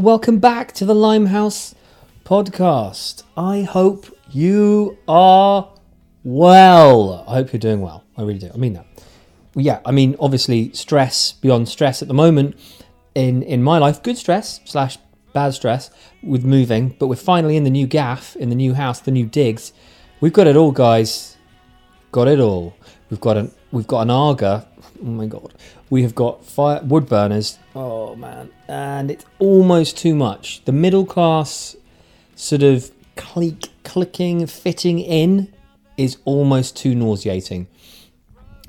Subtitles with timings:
[0.00, 1.74] Well, welcome back to the Limehouse
[2.24, 3.22] podcast.
[3.36, 5.70] I hope you are
[6.24, 7.22] well.
[7.28, 8.04] I hope you're doing well.
[8.16, 8.50] I really do.
[8.54, 8.86] I mean that.
[9.54, 12.56] Yeah, I mean obviously stress beyond stress at the moment
[13.14, 14.02] in in my life.
[14.02, 14.96] Good stress slash
[15.34, 15.90] bad stress
[16.22, 19.26] with moving, but we're finally in the new gaff, in the new house, the new
[19.26, 19.74] digs.
[20.22, 21.36] We've got it all, guys.
[22.10, 22.74] Got it all.
[23.10, 24.66] We've got an we've got an Aga.
[25.02, 25.52] Oh my god.
[25.90, 27.58] We have got fire wood burners.
[27.74, 30.64] Oh man, and it's almost too much.
[30.64, 31.76] The middle class
[32.36, 35.52] sort of click clicking fitting in
[35.96, 37.66] is almost too nauseating.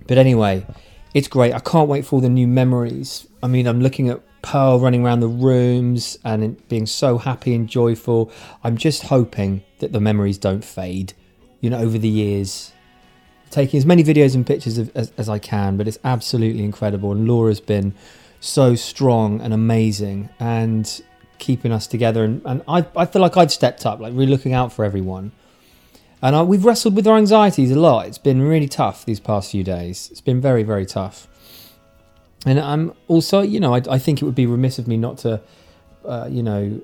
[0.07, 0.65] But anyway,
[1.13, 1.53] it's great.
[1.53, 3.27] I can't wait for all the new memories.
[3.43, 7.69] I mean, I'm looking at Pearl running around the rooms and being so happy and
[7.69, 8.31] joyful.
[8.63, 11.13] I'm just hoping that the memories don't fade,
[11.59, 12.71] you know, over the years.
[13.51, 17.11] Taking as many videos and pictures of, as, as I can, but it's absolutely incredible.
[17.11, 17.93] And Laura's been
[18.39, 21.03] so strong and amazing and
[21.37, 22.23] keeping us together.
[22.23, 25.31] And, and I, I feel like I've stepped up, like really looking out for everyone.
[26.21, 28.07] And I, we've wrestled with our anxieties a lot.
[28.07, 30.09] It's been really tough these past few days.
[30.11, 31.27] It's been very, very tough.
[32.45, 35.19] And I'm also, you know, I, I think it would be remiss of me not
[35.19, 35.41] to,
[36.05, 36.81] uh, you know,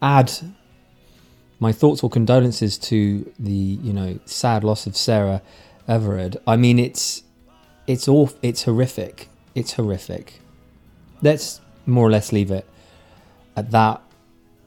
[0.00, 0.32] add
[1.60, 5.42] my thoughts or condolences to the, you know, sad loss of Sarah
[5.88, 6.36] Everard.
[6.46, 7.22] I mean, it's
[7.86, 9.28] it's all it's horrific.
[9.54, 10.40] It's horrific.
[11.20, 12.66] Let's more or less leave it
[13.56, 14.00] at that.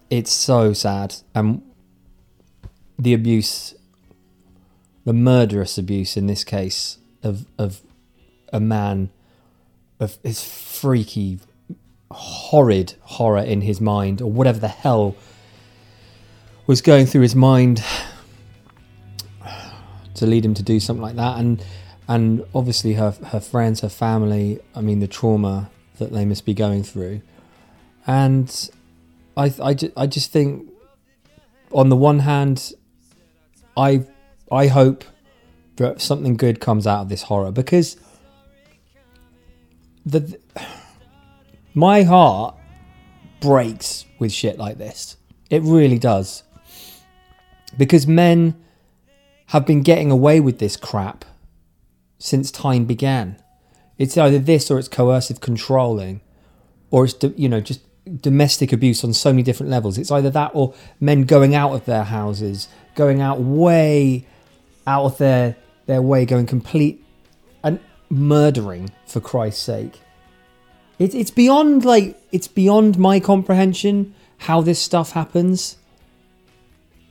[0.10, 1.62] It's so sad, and
[3.00, 3.74] the abuse,
[5.04, 7.82] the murderous abuse in this case of of
[8.54, 9.10] a man
[10.00, 11.40] of his freaky,
[12.12, 15.16] horrid horror in his mind, or whatever the hell
[16.68, 17.84] was going through his mind
[20.16, 21.38] to lead him to do something like that.
[21.40, 21.64] And
[22.08, 24.60] and obviously her her friends, her family.
[24.76, 27.22] I mean, the trauma that they must be going through.
[28.08, 28.70] And
[29.38, 30.70] I I, I just think,
[31.72, 32.74] on the one hand,
[33.76, 34.06] I
[34.52, 35.04] I hope
[35.78, 37.98] that something good comes out of this horror because
[40.06, 40.40] the
[41.74, 42.56] my heart
[43.42, 45.18] breaks with shit like this.
[45.50, 46.44] It really does.
[47.78, 48.56] Because men
[49.56, 51.24] have been getting away with this crap
[52.20, 53.38] since time began.
[53.98, 56.20] It's either this or it's coercive controlling
[56.92, 57.80] or it's you know just
[58.20, 59.98] domestic abuse on so many different levels.
[59.98, 64.28] It's either that or men going out of their houses, going out way
[64.86, 65.56] out of their
[65.86, 67.02] their way, going complete
[67.64, 67.80] and
[68.10, 70.02] murdering for Christ's sake.
[71.00, 75.78] It's it's beyond like it's beyond my comprehension how this stuff happens.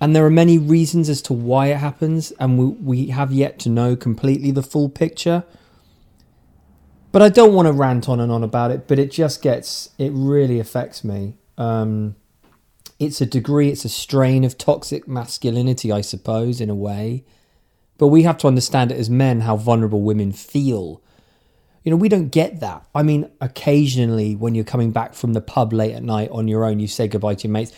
[0.04, 3.58] And there are many reasons as to why it happens, and we, we have yet
[3.60, 5.44] to know completely the full picture.
[7.10, 9.88] But I don't want to rant on and on about it, but it just gets,
[9.96, 11.38] it really affects me.
[11.56, 12.16] Um,
[12.98, 17.24] it's a degree, it's a strain of toxic masculinity, I suppose, in a way.
[17.96, 21.02] But we have to understand it as men how vulnerable women feel.
[21.82, 22.84] You know, we don't get that.
[22.94, 26.66] I mean, occasionally when you're coming back from the pub late at night on your
[26.66, 27.72] own, you say goodbye to your mates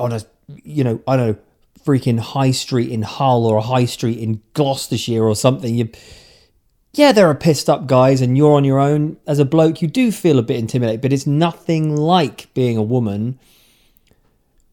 [0.00, 1.38] on a, you know, I don't know,
[1.84, 5.74] freaking high street in Hull or a high street in Gloucestershire or something.
[5.74, 5.90] You,
[6.94, 9.18] yeah, there are pissed up guys and you're on your own.
[9.26, 12.82] As a bloke, you do feel a bit intimidated, but it's nothing like being a
[12.82, 13.38] woman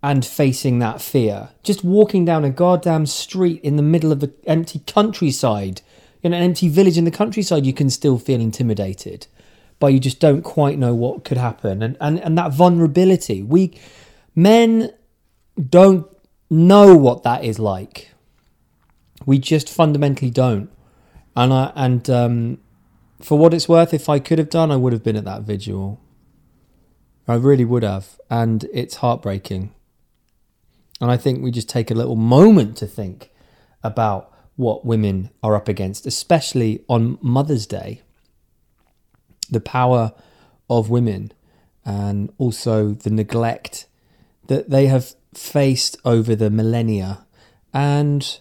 [0.03, 1.49] and facing that fear.
[1.63, 5.81] Just walking down a goddamn street in the middle of the empty countryside,
[6.23, 9.27] in an empty village in the countryside, you can still feel intimidated,
[9.79, 11.81] but you just don't quite know what could happen.
[11.81, 13.41] And and, and that vulnerability.
[13.41, 13.73] We
[14.35, 14.91] men
[15.69, 16.07] don't
[16.49, 18.11] know what that is like.
[19.25, 20.69] We just fundamentally don't.
[21.35, 22.57] And I and um,
[23.19, 25.43] for what it's worth, if I could have done, I would have been at that
[25.43, 25.99] vigil.
[27.27, 29.73] I really would have, and it's heartbreaking.
[30.99, 33.31] And I think we just take a little moment to think
[33.83, 38.01] about what women are up against, especially on Mother's Day.
[39.49, 40.13] The power
[40.69, 41.31] of women
[41.83, 43.87] and also the neglect
[44.47, 47.25] that they have faced over the millennia.
[47.73, 48.39] And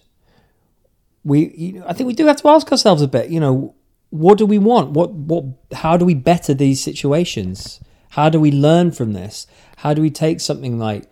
[1.24, 3.74] we, you know, I think we do have to ask ourselves a bit, you know,
[4.10, 4.90] what do we want?
[4.90, 7.80] What, what, how do we better these situations?
[8.10, 9.46] How do we learn from this?
[9.78, 11.08] How do we take something like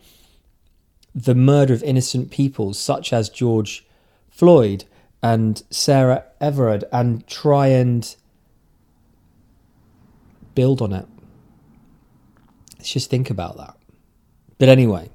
[1.14, 3.86] the murder of innocent people, such as George
[4.31, 4.84] Floyd
[5.22, 8.14] and Sarah Everard, and try and
[10.54, 11.06] build on it.
[12.76, 13.76] Let's just think about that.
[14.58, 15.10] But anyway,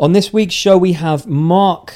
[0.00, 1.94] on this week's show, we have Mark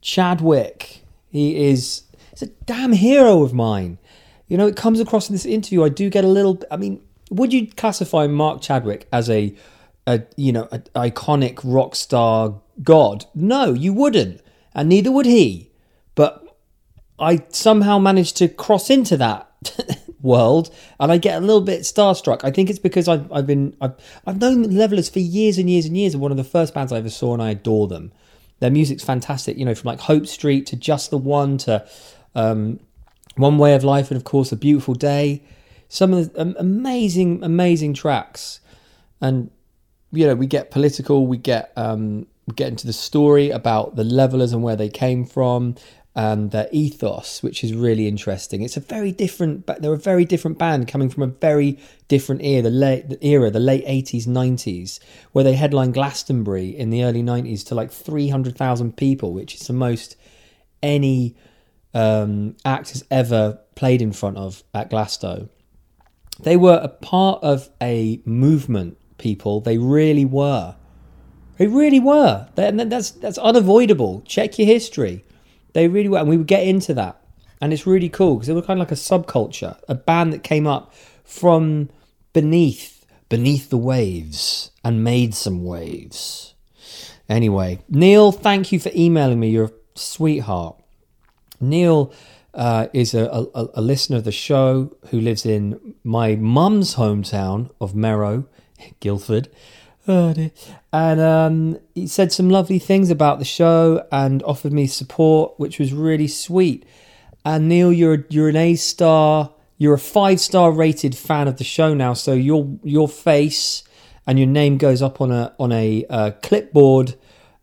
[0.00, 1.00] Chadwick.
[1.28, 3.98] He is he's a damn hero of mine.
[4.46, 5.82] You know, it comes across in this interview.
[5.82, 6.62] I do get a little.
[6.70, 9.54] I mean, would you classify Mark Chadwick as a
[10.06, 13.26] a you know an iconic rock star god.
[13.34, 14.40] No, you wouldn't,
[14.74, 15.70] and neither would he.
[16.14, 16.56] But
[17.18, 19.48] I somehow managed to cross into that
[20.22, 22.44] world, and I get a little bit starstruck.
[22.44, 23.94] I think it's because I've I've been I've
[24.26, 26.14] I've known Levellers for years and years and years.
[26.14, 28.12] And one of the first bands I ever saw, and I adore them.
[28.60, 29.58] Their music's fantastic.
[29.58, 31.86] You know, from like Hope Street to Just the One to
[32.34, 32.80] um,
[33.36, 35.42] One Way of Life, and of course A Beautiful Day.
[35.88, 38.60] Some of the amazing, amazing tracks,
[39.20, 39.50] and
[40.12, 41.26] you know we get political.
[41.26, 45.24] We get um, we get into the story about the levellers and where they came
[45.24, 45.76] from
[46.14, 48.62] and ethos, which is really interesting.
[48.62, 51.78] It's a very different, but they're a very different band coming from a very
[52.08, 55.00] different era, the late era, the late eighties, nineties,
[55.32, 59.54] where they headlined Glastonbury in the early nineties to like three hundred thousand people, which
[59.54, 60.16] is the most
[60.82, 61.34] any
[61.94, 65.48] um, act has ever played in front of at Glasto.
[66.40, 68.98] They were a part of a movement.
[69.16, 70.74] People, they really were.
[71.56, 72.48] They really were.
[72.56, 74.22] and that's that's unavoidable.
[74.26, 75.24] Check your history
[75.72, 77.20] they really were, and we would get into that,
[77.60, 80.42] and it's really cool because it was kind of like a subculture, a band that
[80.42, 80.92] came up
[81.24, 81.88] from
[82.32, 86.54] beneath, beneath the waves, and made some waves.
[87.28, 89.48] Anyway, Neil, thank you for emailing me.
[89.48, 90.76] You're a sweetheart.
[91.60, 92.12] Neil
[92.54, 97.70] uh, is a, a, a, listener of the show who lives in my mum's hometown
[97.80, 98.46] of Merrow,
[99.00, 99.48] Guildford.
[100.08, 100.34] Oh
[100.92, 105.78] and um, he said some lovely things about the show and offered me support, which
[105.78, 106.84] was really sweet.
[107.44, 109.52] And Neil, you're you're an A star.
[109.78, 113.84] You're a five star rated fan of the show now, so your your face
[114.26, 117.14] and your name goes up on a on a uh, clipboard,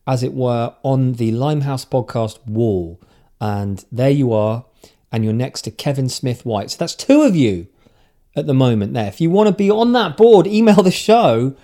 [0.07, 3.01] as it were, on the Limehouse podcast wall.
[3.41, 4.65] And there you are,
[5.11, 6.71] and you're next to Kevin Smith White.
[6.71, 7.67] So that's two of you
[8.35, 9.07] at the moment there.
[9.07, 11.55] If you want to be on that board, email the show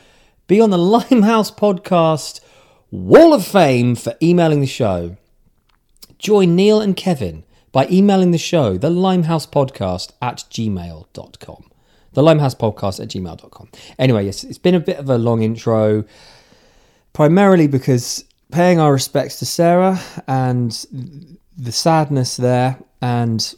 [0.47, 0.77] be on the
[1.11, 2.39] Limehouse Podcast
[2.91, 5.17] Wall of Fame for emailing the show.
[6.17, 11.69] Join Neil and Kevin by emailing the show, the Limehouse Podcast at gmail.com.
[12.13, 13.69] The Limehouse Podcast at gmail.com.
[13.99, 16.05] Anyway, yes, it's been a bit of a long intro,
[17.11, 20.71] primarily because paying our respects to Sarah and
[21.57, 23.55] the sadness there and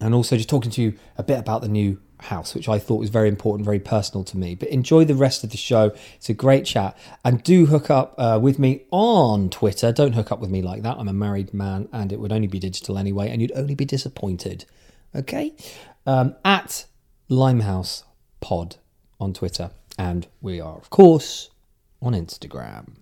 [0.00, 3.00] and also just talking to you a bit about the new house, which I thought
[3.00, 4.54] was very important, very personal to me.
[4.54, 5.92] But enjoy the rest of the show.
[6.16, 6.96] It's a great chat.
[7.24, 9.92] And do hook up uh, with me on Twitter.
[9.92, 10.96] Don't hook up with me like that.
[10.98, 13.84] I'm a married man and it would only be digital anyway, and you'd only be
[13.84, 14.64] disappointed.
[15.14, 15.54] Okay?
[16.06, 16.86] Um, at
[17.28, 18.04] Limehouse
[18.40, 18.76] Pod
[19.20, 19.70] on Twitter.
[19.98, 21.50] And we are, of course,
[22.02, 22.94] on Instagram.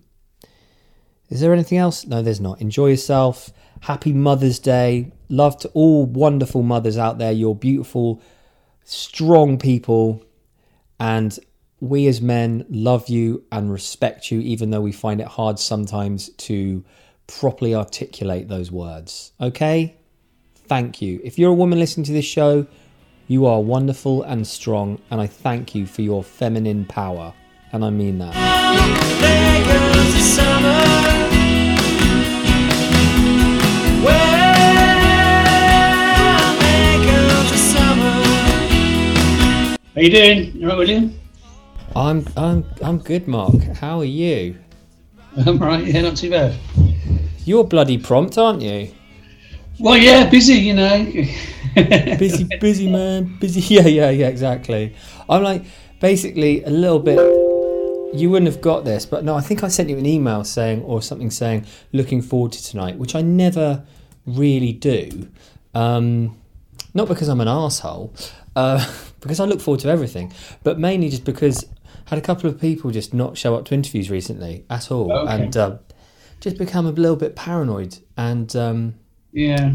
[1.29, 2.05] Is there anything else?
[2.05, 2.61] No, there's not.
[2.61, 3.51] Enjoy yourself.
[3.81, 5.11] Happy Mother's Day.
[5.29, 7.31] Love to all wonderful mothers out there.
[7.31, 8.21] You're beautiful
[8.85, 10.23] strong people,
[10.99, 11.37] and
[11.79, 16.29] we as men love you and respect you, even though we find it hard sometimes
[16.29, 16.83] to
[17.27, 19.33] properly articulate those words.
[19.41, 19.95] Okay?
[20.67, 21.19] Thank you.
[21.23, 22.67] If you're a woman listening to this show,
[23.27, 27.33] you are wonderful and strong, and I thank you for your feminine power.
[27.71, 28.33] And I mean that.
[40.03, 40.57] You doing?
[40.57, 41.17] You right, William?
[41.95, 43.55] I'm I'm I'm good, Mark.
[43.77, 44.57] How are you?
[45.45, 45.85] I'm right.
[45.85, 46.57] Yeah, not too bad.
[47.45, 48.91] You're bloody prompt, aren't you?
[49.79, 51.05] Well, yeah, busy, you know.
[51.75, 53.61] busy, busy man, busy.
[53.75, 54.93] Yeah, yeah, yeah, exactly.
[55.29, 55.63] I'm like
[56.01, 57.19] basically a little bit.
[58.13, 60.83] You wouldn't have got this, but no, I think I sent you an email saying
[60.83, 63.85] or something saying looking forward to tonight, which I never
[64.25, 65.29] really do.
[65.73, 66.37] Um,
[66.93, 68.13] not because I'm an asshole,
[68.55, 68.85] uh,
[69.21, 70.33] because I look forward to everything,
[70.63, 71.65] but mainly just because
[72.07, 75.11] I had a couple of people just not show up to interviews recently at all,
[75.11, 75.43] okay.
[75.43, 75.77] and uh,
[76.39, 77.97] just become a little bit paranoid.
[78.17, 78.95] And um,
[79.31, 79.73] yeah,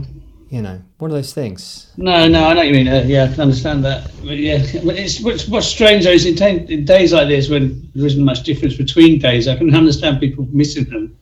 [0.51, 1.93] you know, one of those things.
[1.97, 2.89] No, no, I know what you mean.
[2.89, 4.11] Uh, yeah, I can understand that.
[4.25, 6.39] But yeah, it's what's, what's strange though is in,
[6.71, 10.47] in days like this when there isn't much difference between days, I can understand people
[10.51, 11.19] missing them.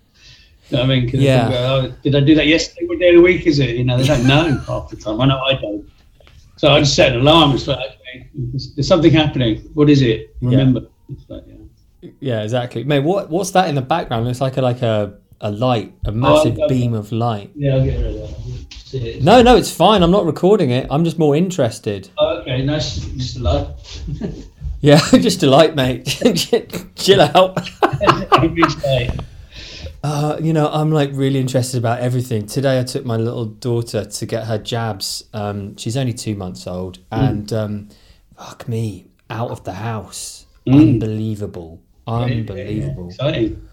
[0.70, 1.08] You know I mean?
[1.12, 1.48] yeah.
[1.52, 2.86] oh, did I do that yesterday?
[2.86, 3.76] What day of the week is it?
[3.76, 5.20] You know, they don't know half the time.
[5.20, 5.88] I know I don't.
[6.56, 7.52] So I just set an alarm.
[7.52, 9.58] It's like, okay, there's something happening.
[9.74, 10.34] What is it?
[10.40, 10.80] Remember.
[11.08, 12.10] Yeah, like, yeah.
[12.20, 12.84] yeah exactly.
[12.84, 14.26] Mate, what what's that in the background?
[14.28, 17.50] It's like a like a, a light, a oh, massive oh, beam of light.
[17.54, 19.22] Yeah, I'll get rid of that.
[19.22, 20.02] No, no, it's fine.
[20.02, 20.86] I'm not recording it.
[20.90, 22.08] I'm just more interested.
[22.18, 22.96] Oh, okay, nice.
[22.96, 24.02] Just a light.
[24.80, 26.06] yeah, just a light, mate.
[26.96, 27.58] Chill out.
[30.02, 32.46] Uh, you know, I'm like really interested about everything.
[32.46, 35.24] Today, I took my little daughter to get her jabs.
[35.32, 37.28] Um, she's only two months old, mm.
[37.28, 37.88] and um,
[38.36, 40.74] fuck me, out of the house, mm.
[40.74, 43.04] unbelievable, Unbelievable.
[43.04, 43.68] Yeah, exciting.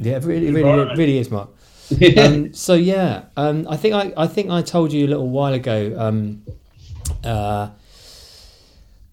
[0.00, 1.50] Yeah, it really, really, it really is, Mark.
[2.18, 5.54] um, so yeah, um, I think I, I think I told you a little while
[5.54, 6.44] ago um,
[7.24, 7.70] uh,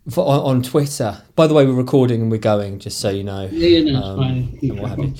[0.09, 1.21] for, on, on Twitter.
[1.35, 3.49] By the way, we're recording and we're going, just so you know.
[3.51, 4.59] Yeah, yeah, no, um, fine.
[4.61, 5.13] and what have you.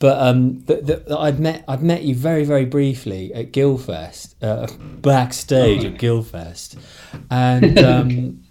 [0.00, 0.76] But um, the,
[1.06, 4.66] the, I'd met I've met you very very briefly at Guildfest, uh,
[5.00, 6.76] backstage at Guildfest,
[7.30, 8.42] and um,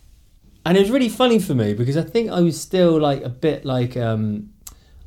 [0.66, 3.30] and it was really funny for me because I think I was still like a
[3.30, 4.52] bit like um,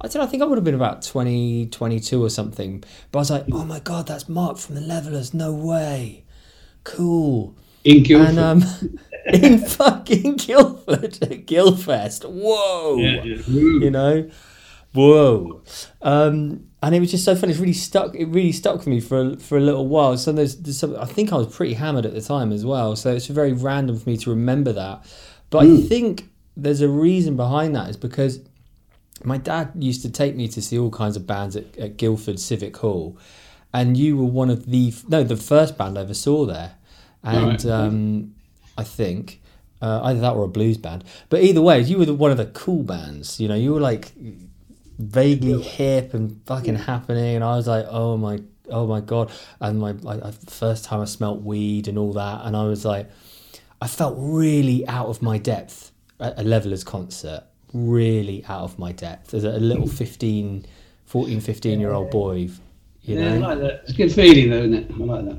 [0.02, 2.82] I don't know, I think I would have been about 20, 22 or something.
[3.12, 6.24] But I was like, oh my god, that's Mark from the Levellers, no way,
[6.82, 7.54] cool.
[7.84, 8.36] In Guildford.
[8.36, 8.98] And um,
[9.32, 13.42] in fucking Guildford at Guildfest, whoa, yeah, yeah.
[13.46, 14.28] you know,
[14.94, 15.62] whoa.
[16.00, 17.52] Um, and it was just so funny.
[17.52, 18.14] It's really stuck.
[18.14, 20.16] It really stuck with me for for a little while.
[20.18, 22.96] So there's, there's some, I think I was pretty hammered at the time as well.
[22.96, 25.06] So it's very random for me to remember that.
[25.50, 27.88] But I think there's a reason behind that.
[27.90, 28.40] Is because
[29.22, 32.40] my dad used to take me to see all kinds of bands at, at Guildford
[32.40, 33.16] Civic Hall,
[33.72, 36.74] and you were one of the no the first band I ever saw there,
[37.22, 37.66] and Right.
[37.66, 38.34] um,
[38.76, 39.40] I think.
[39.80, 42.36] Uh, either that or a blues band, but either way, you were the, one of
[42.36, 43.40] the cool bands.
[43.40, 44.12] You know, you were like
[44.98, 49.30] vaguely hip and fucking happening, and I was like, oh my, oh my god!
[49.60, 52.84] And my like, I- first time I smelt weed and all that, and I was
[52.84, 53.10] like,
[53.80, 58.92] I felt really out of my depth at a Levellers concert, really out of my
[58.92, 60.64] depth as a little 15,
[61.06, 62.48] 14, 15 year old boy.
[63.04, 63.72] You yeah, I know, like that.
[63.82, 64.90] It's a good feeling, though, isn't it?
[64.92, 65.38] I like that.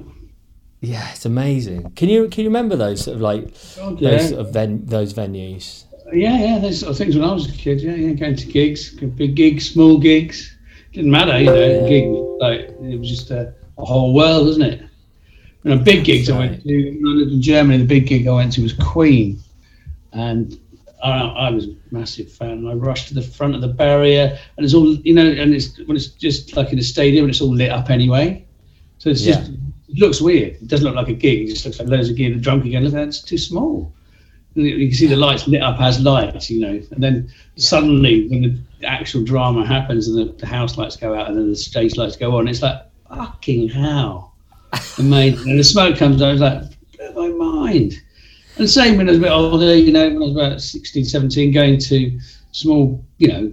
[0.82, 1.92] yeah, it's amazing.
[1.92, 5.14] Can you can you remember those sort of like God, those sort of ven- those
[5.14, 5.83] venues?
[6.12, 7.82] Yeah, yeah, there's sort of things when I was a kid.
[7.82, 10.56] Yeah, yeah, going to gigs, big gigs, small gigs.
[10.92, 11.88] Didn't matter, you know.
[11.88, 12.06] Gig
[12.40, 12.60] like
[12.92, 14.84] it was just a, a whole world, wasn't it?
[15.64, 17.78] And a big gigs I went to when I lived in Germany.
[17.78, 19.40] The big gig I went to was Queen,
[20.12, 20.60] and
[21.04, 22.52] I, I was a massive fan.
[22.52, 25.26] And I rushed to the front of the barrier, and it's all you know.
[25.26, 28.46] And it's when it's just like in a stadium, and it's all lit up anyway.
[29.00, 29.52] So it's just
[29.90, 30.54] it looks weird.
[30.54, 31.48] It doesn't look like a gig.
[31.48, 32.30] It just looks like loads of gear.
[32.34, 32.84] The drunk again.
[32.84, 33.94] Look, that's too small.
[34.56, 38.66] You can see the lights lit up as lights, you know, and then suddenly when
[38.80, 41.98] the actual drama happens and the, the house lights go out and then the stage
[41.98, 44.36] lights go on, it's like fucking hell,
[45.00, 45.50] amazing.
[45.50, 46.64] and the smoke comes out, I was like,
[46.98, 47.94] blew my mind.
[48.58, 51.06] And same when I was a bit older, you know, when I was about 16,
[51.06, 52.20] 17, going to
[52.52, 53.52] small, you know,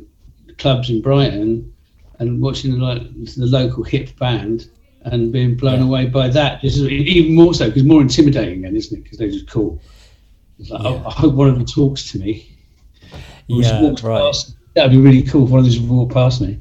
[0.58, 1.72] clubs in Brighton
[2.18, 3.02] and watching the, like,
[3.34, 4.68] the local hip band
[5.02, 6.60] and being blown away by that.
[6.60, 9.02] Just even more so because more intimidating, then, isn't it?
[9.02, 9.80] Because they're just cool.
[10.68, 10.88] Like, Yeah.
[10.88, 12.46] oh, I hope one of them talks to me.
[13.12, 14.20] Or Yeah, walks right.
[14.20, 14.54] past.
[14.74, 16.58] That'd be really cool if one of them just walked past me.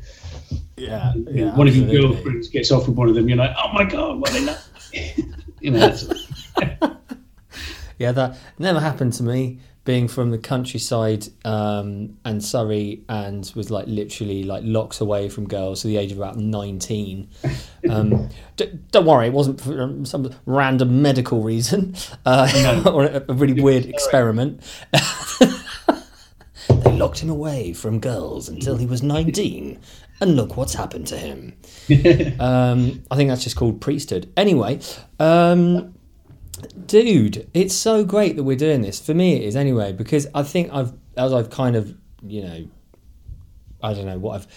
[0.78, 1.56] Yeah, yeah.
[1.56, 4.20] one of your girlfriends gets off with one of them, you're like, oh my god,
[4.20, 4.40] what are
[4.94, 5.16] they
[5.60, 5.94] you know,
[8.00, 9.60] Yeah, that never happened to me.
[9.90, 15.48] Being from the countryside um, and Surrey, and was like literally like locks away from
[15.48, 17.28] girls to the age of about nineteen.
[17.90, 23.24] Um, d- don't worry, it wasn't for um, some random medical reason uh, or a,
[23.30, 24.62] a really weird experiment.
[24.92, 29.80] they locked him away from girls until he was nineteen,
[30.22, 31.56] and look what's happened to him.
[32.40, 34.32] Um, I think that's just called priesthood.
[34.38, 34.82] Anyway.
[36.86, 39.00] Dude it's so great that we're doing this.
[39.00, 42.68] For me it is anyway because i think i've as i've kind of you know
[43.84, 44.48] i don't know what i've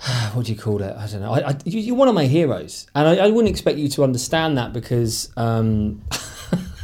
[0.34, 0.94] what do you call it?
[0.96, 1.32] I don't know.
[1.32, 2.86] I, I, you- you're one of my heroes.
[2.94, 6.02] And I, I wouldn't expect you to understand that because um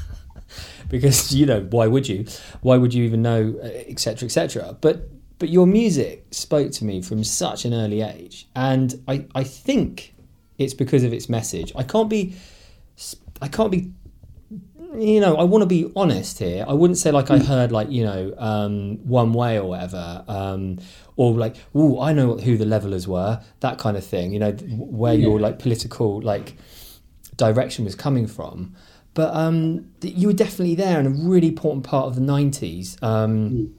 [0.89, 2.27] because you know why would you?
[2.61, 7.23] Why would you even know etc etc but but your music spoke to me from
[7.25, 8.49] such an early age.
[8.57, 10.15] And i i think
[10.59, 11.73] it's because of its message.
[11.77, 12.35] I can't be
[13.43, 13.93] i can't be
[14.97, 16.65] you know, I want to be honest here.
[16.67, 20.79] I wouldn't say like I heard like you know um, one way or whatever, um,
[21.17, 24.33] or like oh I know who the levellers were, that kind of thing.
[24.33, 26.57] You know where your like political like
[27.37, 28.75] direction was coming from.
[29.15, 33.75] But um, you were definitely there and a really important part of the '90s, um,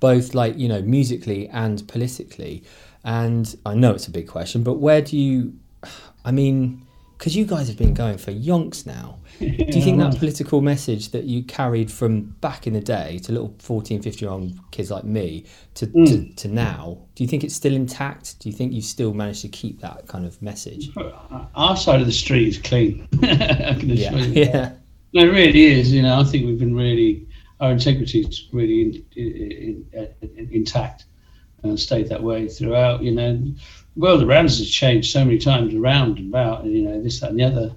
[0.00, 2.62] both like you know musically and politically.
[3.04, 5.54] And I know it's a big question, but where do you?
[6.24, 9.18] I mean, because you guys have been going for yonks now.
[9.38, 13.32] Do you think that political message that you carried from back in the day to
[13.32, 16.34] little 14, 15 year old kids like me to, to, hmm.
[16.34, 18.38] to now, do you think it's still intact?
[18.40, 20.90] Do you think you've still managed to keep that kind of message?
[20.96, 21.12] Uh,
[21.54, 23.06] our side of the street is clean.
[23.22, 24.14] I can Yeah.
[24.16, 24.32] you.
[24.44, 24.72] Yeah.
[25.14, 25.92] No, it really is.
[25.92, 27.26] You know, I think we've been really,
[27.60, 31.04] our integrity is really in, in, in, intact
[31.62, 33.02] and stayed that way throughout.
[33.02, 33.54] You know, the
[33.96, 37.20] world around us has changed so many times around and about, and, you know, this,
[37.20, 37.74] that, and the other.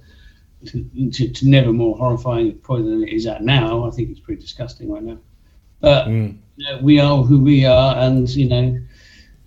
[0.66, 3.86] To, to, never more horrifying point than it is at now.
[3.88, 5.18] I think it's pretty disgusting right now.
[5.80, 6.38] But Mm.
[6.58, 8.80] you know, we are who we are, and you know,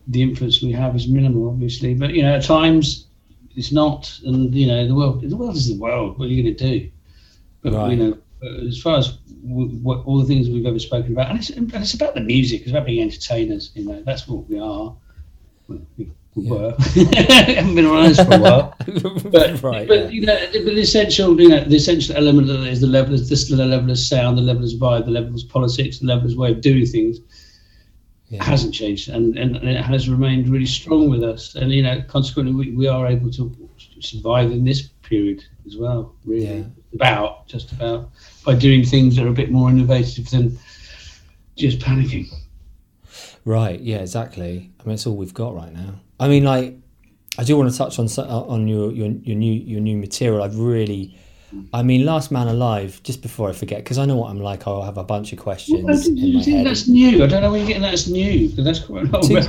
[0.08, 1.94] the influence we have is minimal, obviously.
[1.94, 3.06] But you know, at times
[3.54, 6.18] it's not, and you know, the world the world is the world.
[6.18, 6.90] What are you going to do?
[7.62, 7.90] But Right.
[7.92, 8.18] you know,
[8.68, 9.16] as far as
[9.46, 12.20] w- what, all the things we've ever spoken about, and it's, and it's about the
[12.20, 13.70] music, it's about being entertainers.
[13.74, 14.94] You know, that's what we are.
[15.68, 16.74] Well, we, we were.
[16.78, 18.74] haven't been around for a while.
[19.30, 19.86] But, right.
[19.86, 20.08] but yeah.
[20.08, 23.14] you know, but the essential, you know, the essential element of it is the level,
[23.14, 26.06] is this the level of sound, the level of vibe, the level of politics, the
[26.06, 27.20] level of way of doing things
[28.30, 28.42] Yeah.
[28.42, 31.54] hasn't changed, and, and, and it has remained really strong with us.
[31.54, 33.54] And you know, consequently, we, we are able to
[34.00, 36.14] survive in this period as well.
[36.24, 36.64] Really, Yeah.
[36.94, 38.10] about just about
[38.44, 40.58] by doing things that are a bit more innovative than
[41.56, 42.26] just panicking.
[43.44, 43.78] Right.
[43.78, 43.98] Yeah.
[43.98, 44.72] Exactly.
[44.80, 46.00] I mean, it's all we've got right now.
[46.20, 46.76] I mean, like,
[47.38, 50.42] I do want to touch on uh, on your your, your new your new material.
[50.42, 51.16] I've really,
[51.72, 53.00] I mean, Last Man Alive.
[53.02, 54.66] Just before I forget, because I know what I'm like.
[54.66, 56.66] I'll have a bunch of questions Well, in you my think head.
[56.66, 57.24] that's new?
[57.24, 59.26] I don't know where you're getting that as new because that's quite old.
[59.26, 59.40] Two-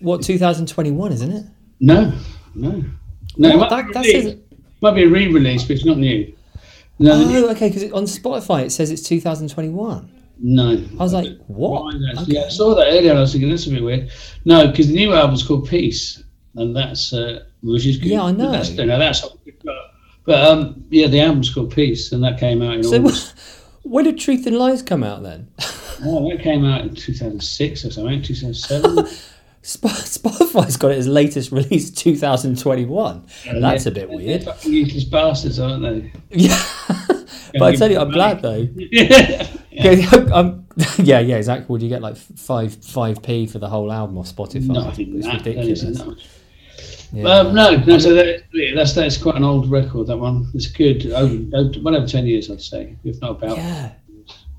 [0.00, 1.44] What 2021, isn't it?
[1.80, 2.12] No,
[2.54, 2.82] no,
[3.36, 3.56] no.
[3.58, 3.70] What?
[3.70, 4.38] That- be that
[4.80, 6.30] might be a re-release, but it's not new.
[6.98, 7.68] No, Oh, okay.
[7.68, 10.10] Because on Spotify it says it's 2021.
[10.40, 10.82] No.
[10.98, 11.94] I was like, what?
[11.94, 12.24] Okay.
[12.26, 13.10] Yeah, I saw that earlier.
[13.10, 14.10] and I was thinking that's a bit weird.
[14.44, 16.22] No, because the new album's called Peace,
[16.56, 18.08] and that's uh, which is good.
[18.08, 18.52] Yeah, I But know.
[18.52, 19.24] That's, no, that's
[20.26, 23.34] but um, yeah, the album's called Peace, and that came out in So August.
[23.82, 25.48] when did Truth and Lies come out then?
[26.06, 29.06] Oh, that came out in 2006 or something, 2007.
[29.62, 33.24] Spotify's got it as latest release 2021.
[33.60, 34.42] That's a bit They're weird.
[34.42, 36.12] fucking useless bastards, aren't they?
[36.30, 36.62] Yeah.
[37.58, 38.68] But I tell you, I'm glad though.
[38.76, 39.46] yeah.
[39.70, 40.66] Yeah, I'm-
[40.98, 41.66] yeah, yeah, exactly.
[41.68, 44.66] Would you get like five five p for the whole album off Spotify?
[44.66, 45.44] Not even it's that.
[45.44, 45.82] ridiculous.
[47.12, 47.28] Yeah.
[47.28, 47.98] Um, no, no.
[47.98, 48.42] So that,
[48.74, 50.08] that's that's quite an old record.
[50.08, 50.50] That one.
[50.54, 51.06] It's good.
[51.12, 53.56] Over, over well over ten years, I'd say, if not about.
[53.56, 53.92] yeah.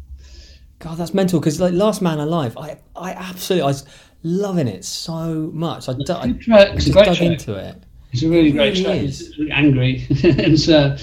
[0.80, 1.40] God, that's mental.
[1.40, 3.86] Because like Last Man Alive, I I absolutely I was
[4.24, 5.90] loving it so much.
[5.90, 6.70] I, d- I Good track.
[6.76, 7.22] It's just dug track.
[7.22, 7.84] into it.
[8.14, 9.02] It's a really great really track.
[9.04, 9.22] is.
[9.22, 10.96] It's really angry, and so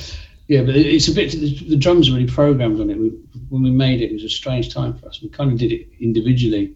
[0.52, 1.30] yeah, but it's a bit.
[1.32, 2.98] The, the drums are really programmed on it.
[2.98, 3.08] We,
[3.48, 5.22] when we made it, it was a strange time for us.
[5.22, 6.74] We kind of did it individually,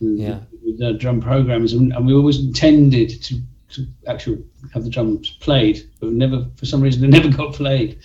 [0.00, 0.40] and Yeah.
[0.64, 3.40] with the drum programmers, and, and we always intended to,
[3.74, 8.00] to actually have the drums played, but never, for some reason, they never got played,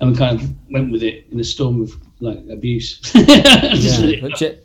[0.00, 3.00] and we kind of went with it in a storm of like abuse.
[3.14, 4.58] Yeah, Je-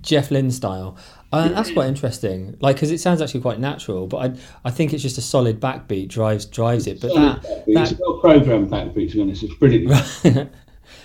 [0.00, 0.96] Jeff Lynne style.
[1.32, 2.56] Uh, that's quite interesting.
[2.60, 4.34] Like, because it sounds actually quite natural, but I
[4.66, 7.00] I think it's just a solid backbeat drives drives it.
[7.00, 7.82] But Solid that backbeat.
[7.82, 9.42] it's a well programmed backbeat, to be honest.
[9.42, 9.88] It's brilliant.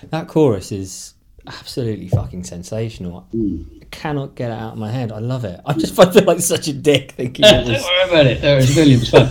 [0.10, 1.14] that chorus is
[1.48, 3.28] absolutely fucking sensational.
[3.34, 3.82] Mm.
[3.82, 5.14] I cannot get it out of my head.
[5.14, 5.62] I love it.
[5.66, 8.42] I just feel like such a dick thinking Don't worry about it.
[8.42, 9.08] There, it's brilliant.
[9.08, 9.28] Fun.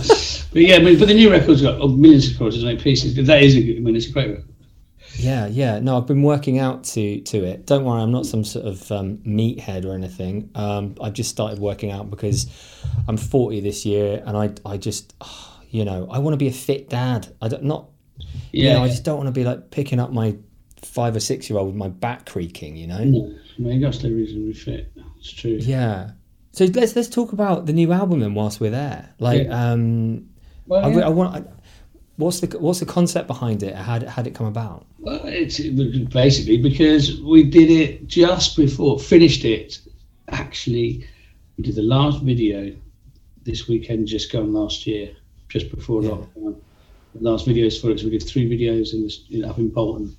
[0.51, 3.15] but yeah, I mean, but the new record's got oh, millions of choruses, like pieces.
[3.15, 3.77] But that is a good.
[3.77, 4.45] I mean, it's a great record.
[5.17, 5.79] Yeah, yeah.
[5.79, 7.65] No, I've been working out to to it.
[7.65, 10.49] Don't worry, I'm not some sort of um, meathead or anything.
[10.55, 12.47] Um, I've just started working out because
[13.07, 15.13] I'm 40 this year, and I I just
[15.69, 17.33] you know I want to be a fit dad.
[17.41, 17.89] I don't not
[18.51, 20.37] Yeah, you know I just don't want to be like picking up my
[20.83, 22.75] five or six year old with my back creaking.
[22.77, 23.03] You know.
[23.03, 24.91] no, I mean, got to stay reasonably fit.
[25.19, 25.57] It's true.
[25.59, 26.11] Yeah.
[26.51, 29.13] So let's let's talk about the new album then whilst we're there.
[29.19, 30.29] Like, um,
[30.65, 31.05] Well, I, yeah.
[31.05, 31.35] I want.
[31.35, 31.56] I,
[32.17, 33.75] what's the what's the concept behind it?
[33.75, 34.85] How did, how did it come about?
[34.99, 39.79] Well, it's it basically because we did it just before finished it.
[40.29, 41.07] Actually,
[41.57, 42.75] we did the last video
[43.43, 45.15] this weekend, just gone last year,
[45.47, 46.09] just before Yeah.
[46.09, 46.55] lockdown.
[47.15, 49.69] The last videos for it, so we did three videos in this in, up in
[49.69, 50.15] Bolton,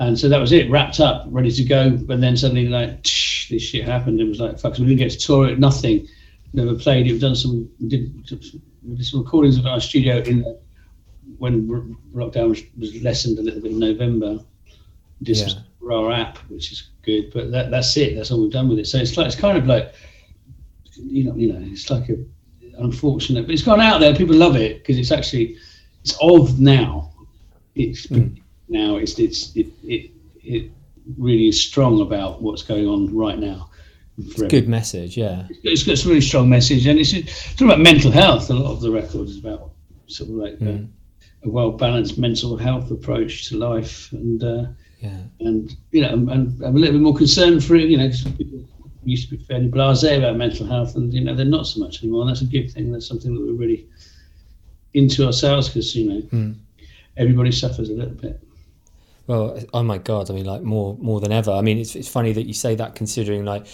[0.00, 1.90] and so that was it, wrapped up, ready to go.
[1.90, 4.20] But then suddenly, like tsh, this shit happened.
[4.20, 6.08] It was like fuck, so we didn't get to tour it, nothing.
[6.52, 7.12] Never played it.
[7.12, 8.12] We've done some, we did,
[8.82, 10.58] we did some recordings of our studio in the
[11.38, 14.38] when lockdown was, was lessened a little bit in November,
[15.22, 15.48] did Yeah.
[15.48, 17.32] some our app, which is good.
[17.32, 18.14] But that, that's it.
[18.14, 18.86] That's all we've done with it.
[18.86, 19.92] So it's like it's kind of like
[20.96, 22.16] you know, you know, it's like a
[22.78, 24.14] unfortunate, but it's gone out there.
[24.14, 25.56] People love it because it's actually
[26.02, 27.12] it's of now.
[27.74, 28.38] It's Mm.
[28.68, 28.96] now.
[28.96, 30.10] It's it's it, it
[30.42, 30.70] it
[31.18, 33.68] really is strong about what's going on right now.
[34.48, 35.16] Good message.
[35.16, 35.46] Yeah.
[35.64, 38.50] it's got a really strong message, and it's, it's talking about mental health.
[38.50, 39.70] A lot of the record is about
[40.06, 40.88] sort of like Mm.
[41.44, 44.66] A well balanced mental health approach to life, and uh,
[45.00, 45.16] Yeah.
[45.40, 47.88] and you know, and, and I'm a little bit more concerned for it.
[47.88, 48.60] You know, 'cause people
[49.04, 52.02] used to be fairly blasé about mental health, and you know, they're not so much
[52.02, 52.22] anymore.
[52.22, 52.92] And that's a good thing.
[52.92, 53.86] That's something that we're really
[54.94, 56.54] into ourselves because you know, Mm.
[57.16, 58.40] everybody suffers a little bit.
[59.26, 60.28] Well, oh my god!
[60.30, 61.52] I mean, like more more than ever.
[61.52, 63.66] I mean, it's it's funny that you say that, considering like,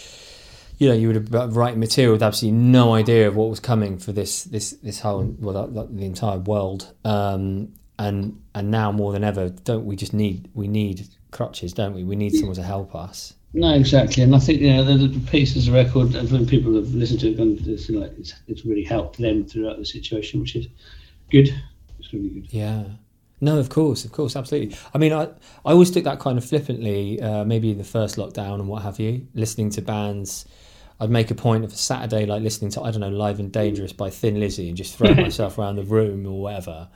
[0.79, 3.99] you know, you would have been material with absolutely no idea of what was coming
[3.99, 6.93] for this this this whole well, that, the entire world.
[7.05, 11.95] Um, and and now more than ever, don't we just need we need crutches, don't
[11.95, 12.05] we?
[12.05, 13.35] We need someone to help us.
[13.55, 16.75] No, exactly, and I think you know the, the pieces of record and when people
[16.75, 20.41] have listened to it, and it's, like, it's, it's really helped them throughout the situation,
[20.41, 20.67] which is
[21.31, 21.49] good.
[21.99, 22.53] It's really good.
[22.53, 22.85] Yeah.
[23.41, 24.77] No, of course, of course, absolutely.
[24.95, 25.25] I mean, I,
[25.65, 28.99] I always took that kind of flippantly, uh, maybe the first lockdown and what have
[28.99, 30.47] you, listening to bands.
[30.99, 33.53] I'd make a point of a Saturday, like listening to, I don't know, Live and
[33.53, 36.89] Dangerous by Thin Lizzy and just throw myself around the room or whatever.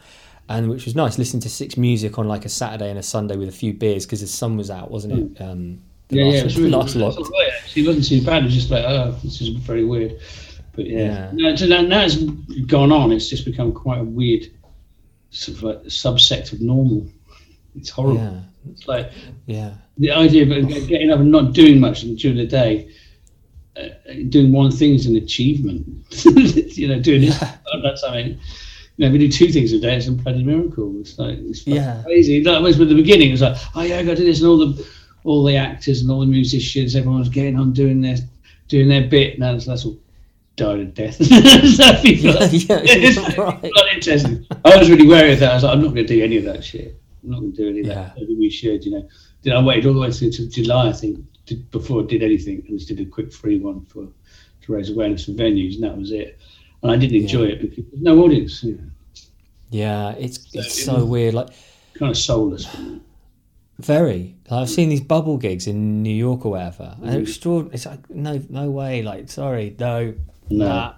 [0.49, 3.37] And which was nice, listening to six music on like a Saturday and a Sunday
[3.37, 5.43] with a few beers because the sun was out, wasn't it?
[5.43, 7.17] Um, Yeah, last, yeah, it was really last lot.
[7.17, 7.83] Right, actually.
[7.83, 8.43] It wasn't too bad.
[8.43, 10.19] It was just like, oh, this is very weird.
[10.73, 11.55] But yeah, yeah.
[11.67, 12.17] Now, now it's
[12.67, 13.13] gone on.
[13.13, 14.47] It's just become quite a weird
[15.31, 17.07] sort of like subsect of normal.
[17.77, 18.21] It's horrible.
[18.21, 18.41] Yeah,
[18.73, 19.13] It's like
[19.47, 19.75] yeah.
[19.99, 22.91] the idea of getting up and not doing much during the day,
[23.77, 25.87] Uh, uh, doing one thing is an achievement.
[26.77, 28.39] you know, doing this, uh, that's something.
[28.97, 29.97] You know, we do two things a day.
[29.97, 30.95] It's a bloody miracle.
[31.01, 32.03] It's like it's Yeah.
[32.05, 32.43] crazy.
[32.43, 33.29] That was with the beginning.
[33.29, 34.87] It was like, oh yeah, I got to do this, and all the
[35.25, 38.17] all the actors and all the musicians, everyone was getting on doing their
[38.69, 39.39] doing their bit.
[39.39, 39.99] Now that's, that's all
[40.57, 41.15] died of death.
[41.25, 43.71] so people, Yeah, yeah, it's right.
[43.75, 44.47] not interesting.
[44.65, 45.53] I was really wary of that.
[45.53, 47.01] I was like, I'm not going to do any of that shit.
[47.23, 48.13] I'm not going to do any of that.
[48.17, 49.09] I think we should, you know.
[49.43, 52.23] Then I waited all the way to, to July, I think, to, before I did
[52.23, 54.07] anything, and just did a quick free one for
[54.63, 56.39] to raise awareness for venues, and that was it.
[56.83, 58.63] And I didn't enjoy it because there's no audience.
[58.63, 58.91] You know,
[59.71, 61.35] Yeah, it's it's it so weird.
[61.35, 61.49] Like
[61.95, 62.67] kind of soulless.
[63.79, 64.37] very.
[64.51, 67.23] Like, I've seen these bubble gigs in New York or wherever, and it's mm-hmm.
[67.23, 67.75] extraordinary.
[67.75, 69.03] It's like no, no way.
[69.03, 70.15] Like, sorry, no,
[70.49, 70.69] No.
[70.69, 70.95] nah.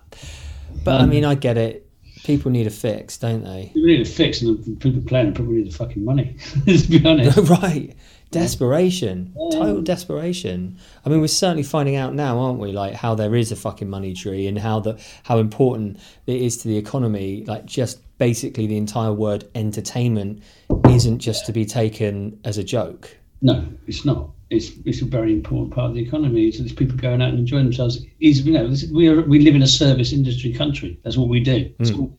[0.85, 1.88] But I mean, I get it.
[2.24, 3.72] People need a fix, don't they?
[3.74, 6.37] We need a fix, and the people playing probably need the fucking money.
[6.66, 7.37] to be honest.
[7.50, 7.94] right.
[8.33, 10.79] Desperation, total desperation.
[11.05, 12.73] I mean, we're certainly finding out now, aren't we?
[12.73, 16.57] Like how there is a fucking money tree, and how the how important it is
[16.59, 17.45] to the economy.
[17.47, 20.42] Like just basically the entire word entertainment
[20.88, 23.16] isn't just to be taken as a joke.
[23.42, 24.31] No, it's not.
[24.51, 26.51] It's it's a very important part of the economy.
[26.53, 28.05] So there's people going out and enjoying themselves.
[28.21, 30.99] Is you know we are we live in a service industry country.
[31.03, 31.71] That's what we do.
[31.79, 31.99] Mm.
[31.99, 32.18] All-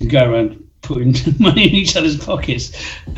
[0.00, 2.72] we go around putting money in each other's pockets,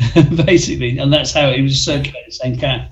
[0.45, 2.91] basically, and that's how it was circulated, same cat,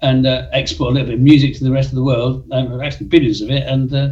[0.00, 2.46] and uh, export a little bit of music to the rest of the world.
[2.52, 4.10] Um, actually, billions of it, and uh,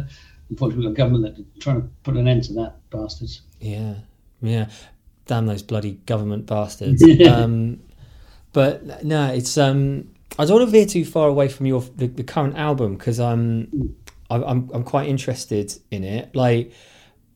[0.49, 3.41] unfortunately, we've got government that trying to put an end to that, bastards.
[3.59, 3.95] Yeah,
[4.41, 4.69] yeah.
[5.25, 7.03] Damn those bloody government bastards.
[7.27, 7.81] um,
[8.53, 10.09] but no, it's um.
[10.39, 13.19] I don't want to veer too far away from your the, the current album because
[13.19, 13.95] I'm,
[14.29, 16.33] I'm I'm I'm quite interested in it.
[16.35, 16.71] Like,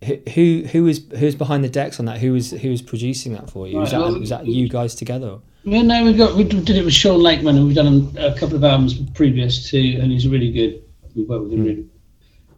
[0.06, 2.20] who who who is who's behind the decks on that?
[2.20, 3.78] Who was who was producing that for you?
[3.78, 5.40] Was Right, that well, was that you guys together?
[5.66, 8.56] Well, no, we got we did it with Sean Lakeman, and we've done a couple
[8.56, 10.84] of albums previous to, and he's really good.
[11.16, 11.90] We worked with him really,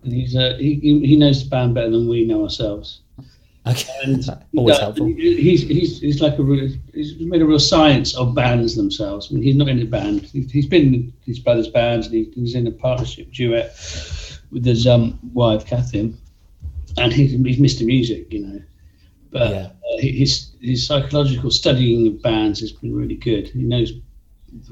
[0.03, 3.01] and he's uh, he he he knows the band better than we know ourselves.
[3.65, 4.23] Okay, And
[4.57, 5.07] always uh, helpful.
[5.07, 9.29] He's he's he's like a real, he's made a real science of bands themselves.
[9.29, 10.21] I mean, he's not in a band.
[10.21, 13.75] He's, he's been in his brother's bands, and he, he's in a partnership duet
[14.51, 16.15] with his um wife Kathryn,
[16.97, 17.85] and he's he's Mr.
[17.85, 18.61] Music, you know.
[19.31, 19.69] But Yeah.
[19.93, 23.47] uh, his his psychological studying of bands has been really good.
[23.49, 23.93] He knows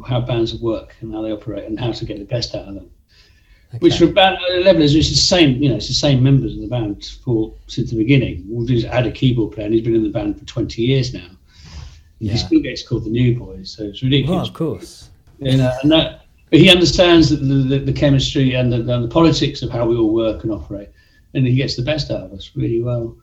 [0.08, 2.76] how bands work and how they operate and how to get the best out of
[2.76, 2.90] them.
[3.80, 5.62] Which for band uh, levellers, it's the same.
[5.62, 8.46] You know, it's the same members of the band for since the beginning.
[8.50, 11.14] We've just had a keyboard player, and he's been in the band for twenty years
[11.14, 11.28] now.
[12.20, 12.32] Yeah.
[12.32, 14.38] He still gets called the new boys, so it's ridiculous.
[14.38, 15.10] Well, of course.
[15.40, 19.10] You know, and that, but he understands the, the, the chemistry and the, and the
[19.10, 20.90] politics of how we all work and operate,
[21.36, 23.16] and he gets the best out of us really well.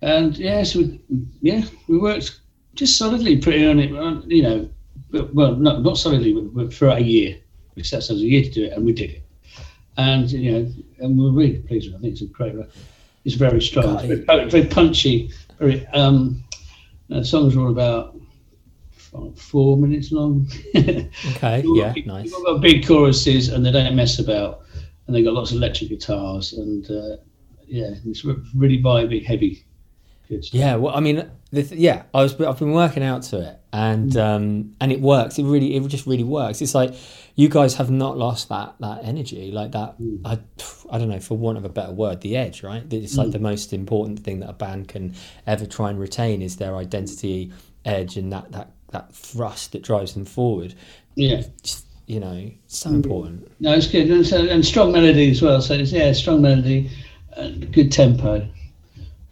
[0.00, 1.00] And yeah, so we,
[1.40, 2.40] yeah, we worked
[2.74, 3.92] just solidly, pretty on it.
[3.94, 4.68] uh, You know,
[5.10, 7.36] but, well, not not solidly, but, but for a year.
[7.76, 9.22] We set ourselves a year to do it, and we did it.
[9.96, 11.98] And you know, and we're really pleased with it.
[11.98, 12.72] I think it's a great record.
[13.24, 15.30] It's very strong, it's very, very punchy.
[15.58, 16.42] Very um,
[17.08, 18.16] the songs are all about
[19.36, 20.48] four minutes long.
[20.74, 22.30] Okay, got yeah, big- nice.
[22.30, 24.62] You've got big choruses, and they don't mess about,
[25.06, 27.16] and they got lots of electric guitars, and uh,
[27.72, 29.64] yeah, it's re- really vibey, heavy.
[30.28, 30.58] Good stuff.
[30.58, 33.58] Yeah, well, I mean, the th- yeah, I was I've been working out to it,
[33.72, 34.18] and hmm.
[34.18, 35.38] um, and it works.
[35.38, 36.60] It really, it just really works.
[36.60, 36.94] It's like
[37.34, 39.94] you guys have not lost that that energy, like that.
[39.94, 40.16] Hmm.
[40.24, 40.38] I,
[40.90, 42.84] I don't know, for want of a better word, the edge, right?
[42.92, 43.32] It's like hmm.
[43.32, 45.14] the most important thing that a band can
[45.46, 47.52] ever try and retain is their identity,
[47.84, 50.74] edge, and that that that thrust that drives them forward.
[51.14, 51.42] yeah.
[51.62, 53.50] Just, you know, so important.
[53.60, 55.62] No, it's good, and, so, and strong melody as well.
[55.62, 56.90] So it's yeah, strong melody,
[57.72, 58.48] good tempo,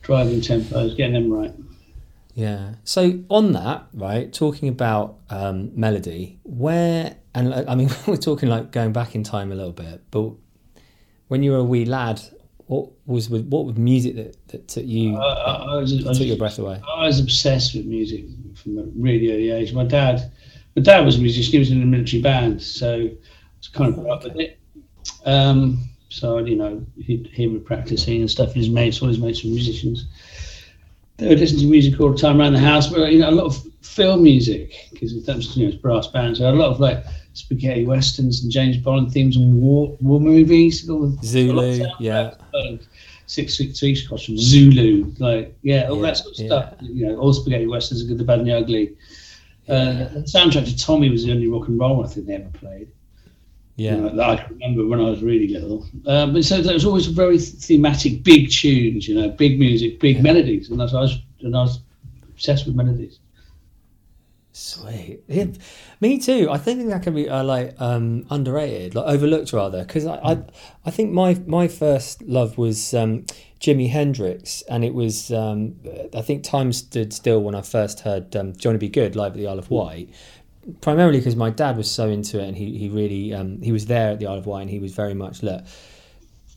[0.02, 1.54] driving tempos, getting them right.
[2.34, 2.74] Yeah.
[2.84, 8.70] So on that, right, talking about um, melody, where and I mean, we're talking like
[8.72, 10.32] going back in time a little bit, but
[11.28, 12.20] when you were a wee lad,
[12.66, 16.08] what was with what was music that, that took you I, I, I was, I
[16.08, 16.80] was- took your breath away?
[16.96, 19.72] I was obsessed with music from a really early age.
[19.72, 20.32] My dad,
[20.76, 21.52] my dad was a musician.
[21.52, 23.08] He was in a military band, so
[23.60, 24.58] Just kind of grew up with it.
[25.26, 28.52] Um, so you know, he'd hear me practicing and stuff.
[28.52, 30.04] His mates, all his mates were musicians.
[31.16, 33.32] They would listen to music all the time around the house, but you know, a
[33.32, 36.38] lot of film music because that was you know brass bands.
[36.38, 40.88] So a lot of like spaghetti westerns and James Bond themes and war war movies.
[40.90, 42.34] all the- Zulu, a lot of yeah.
[42.54, 42.76] uh,
[43.26, 46.46] Six Six Three Scotch from Zulu, like yeah, all Yeah, that sort of yeah.
[46.46, 46.74] stuff.
[46.80, 48.96] You know, all spaghetti westerns, the good, the bad, and the ugly.
[49.68, 52.48] Uh, the soundtrack to Tommy was the only rock and roll I think they ever
[52.48, 52.88] played.
[53.80, 53.94] Yeah.
[53.94, 55.86] you know, that I can remember when I was really little.
[56.06, 60.16] Uh, but so there was always very thematic, big tunes, you know, big music, big
[60.16, 60.22] Yeah.
[60.28, 61.80] melodies, and that's I was and I was
[62.34, 63.18] obsessed with melodies.
[64.52, 65.20] Sweet.
[65.28, 65.46] Yeah,
[66.00, 66.48] me too.
[66.50, 70.42] I think that can be uh, like um, underrated, like overlooked rather, because I, I
[70.84, 73.24] I think my my first love was um,
[73.60, 75.76] Jimi Hendrix, and it was um,
[76.14, 78.88] I think time stood still when I first heard um, Johnny B.
[78.88, 80.10] Goode live at the Isle of Wight.
[80.82, 83.86] Primarily because my dad was so into it, and he he really um, he was
[83.86, 85.64] there at the Isle of Wight, and he was very much look.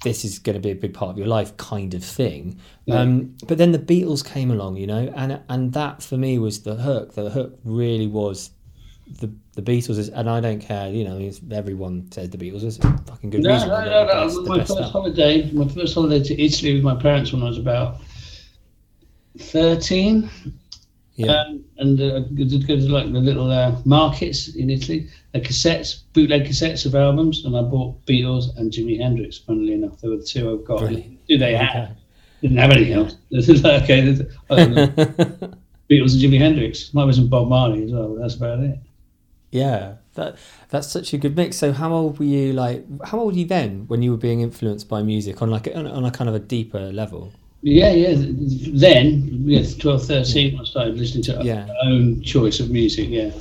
[0.04, 2.60] This is going to be a big part of your life, kind of thing.
[2.86, 3.00] Yeah.
[3.00, 6.64] Um, but then the Beatles came along, you know, and and that for me was
[6.64, 7.14] the hook.
[7.14, 8.50] The hook really was
[9.20, 12.80] the the Beatles, is, and I don't care, you know, everyone says the Beatles is
[12.80, 13.70] a fucking good No, reason.
[13.70, 14.26] no, no, no.
[14.28, 17.58] best- My first holiday, my first holiday to Italy with my parents when I was
[17.58, 18.02] about
[19.38, 20.30] thirteen.
[21.16, 26.02] Yeah, Um, and uh, go to, like the little uh, markets in Italy, the cassettes,
[26.14, 29.38] bootleg cassettes of albums, and I bought Beatles and Jimi Hendrix.
[29.38, 30.80] Funnily enough, they were the two I've got.
[30.80, 31.20] Brilliant.
[31.30, 31.96] Who they had
[32.42, 33.16] didn't have anything else.
[33.66, 34.18] okay,
[34.50, 34.88] I don't know.
[35.90, 36.94] Beatles and Jimi Hendrix.
[36.94, 38.16] Might be some Bob Marley as well.
[38.16, 38.80] But that's about it.
[39.52, 40.38] yeah, that
[40.70, 41.58] that's such a good mix.
[41.58, 42.54] So, how old were you?
[42.54, 45.68] Like, how old were you then when you were being influenced by music on like
[45.76, 47.32] on, on a kind of a deeper level?
[47.64, 48.14] Yeah, yeah.
[48.18, 51.66] Then, yeah, 12, 13, I started listening to Yeah.
[51.66, 53.08] my own choice of music.
[53.10, 53.32] Yeah,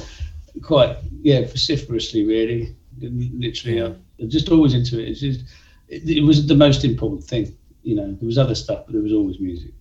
[0.62, 2.74] quite, yeah, vociferously, really.
[3.00, 3.92] Literally, Yeah.
[4.20, 5.08] I'm just always into it.
[5.08, 5.40] It's just,
[5.88, 7.52] it, it was the most important thing.
[7.82, 9.72] You know, there was other stuff, but there was always music.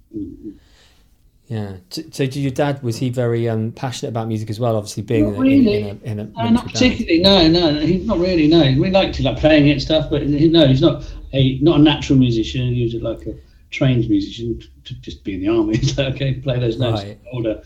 [1.47, 1.73] Yeah.
[1.91, 4.75] So, so did your dad was he very um, passionate about music as well?
[4.75, 5.81] Obviously, being Not in, really.
[5.89, 6.73] in, in a in a No, not band.
[6.73, 7.21] particularly.
[7.21, 8.47] No, no, no, he's not really.
[8.47, 11.59] No, we liked to like playing it and stuff, but he, no, he's not a
[11.59, 12.73] not a natural musician.
[12.73, 13.35] He was like a
[13.71, 15.73] trained musician to just be in the army.
[15.81, 17.03] It's like, okay, play those notes.
[17.03, 17.19] Right.
[17.31, 17.63] Older,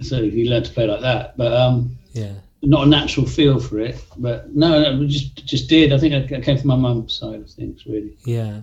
[0.00, 1.36] so he learned to play like that.
[1.36, 2.32] But um, Yeah.
[2.62, 4.04] not a natural feel for it.
[4.18, 5.92] But no, no we just just did.
[5.92, 8.16] I think I, came from my mum's side of things, really.
[8.24, 8.60] Yeah.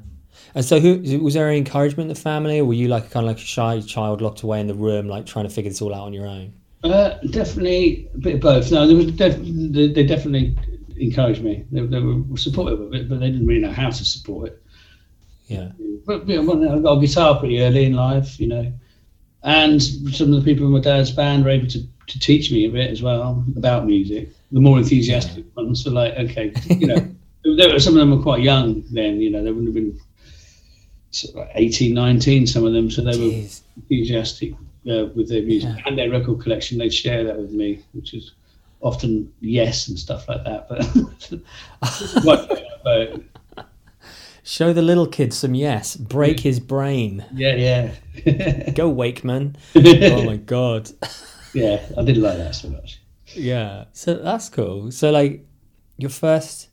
[0.54, 3.26] And so, who was there any encouragement in the family, or were you like kind
[3.26, 5.82] of like a shy child locked away in the room, like trying to figure this
[5.82, 6.54] all out on your own?
[6.84, 8.72] Uh, definitely a bit of both.
[8.72, 10.58] No, there was def- they, they definitely
[10.98, 11.64] encouraged me.
[11.72, 14.61] They, they were supportive of it, but they didn't really know how to support it.
[15.52, 15.72] Yeah.
[16.06, 18.72] But you know, I got a guitar pretty early in life, you know,
[19.44, 22.66] and some of the people in my dad's band were able to, to teach me
[22.66, 24.30] a bit as well about music.
[24.52, 27.08] The more enthusiastic ones were like, okay, you know,
[27.46, 30.00] were, some of them were quite young then, you know, they wouldn't have been
[31.12, 34.54] sort of like 18, 19, some of them, so they were enthusiastic
[34.90, 35.84] uh, with their music Yeah.
[35.86, 36.78] and their record collection.
[36.78, 38.34] They'd share that with me, which is
[38.82, 40.68] often yes and stuff like that.
[40.70, 42.24] But,
[42.84, 43.24] but
[44.44, 45.96] Show the little kid some yes.
[45.96, 47.26] Break his brain.
[47.34, 47.92] yeah,
[48.26, 49.56] yeah, Go Wakeman.
[49.76, 50.90] oh my god.
[51.54, 51.86] yeah.
[51.98, 53.02] I didn't like that so much.
[53.34, 53.86] Yeah.
[53.94, 54.92] So that's cool.
[54.92, 55.46] So like,
[55.98, 56.70] your first,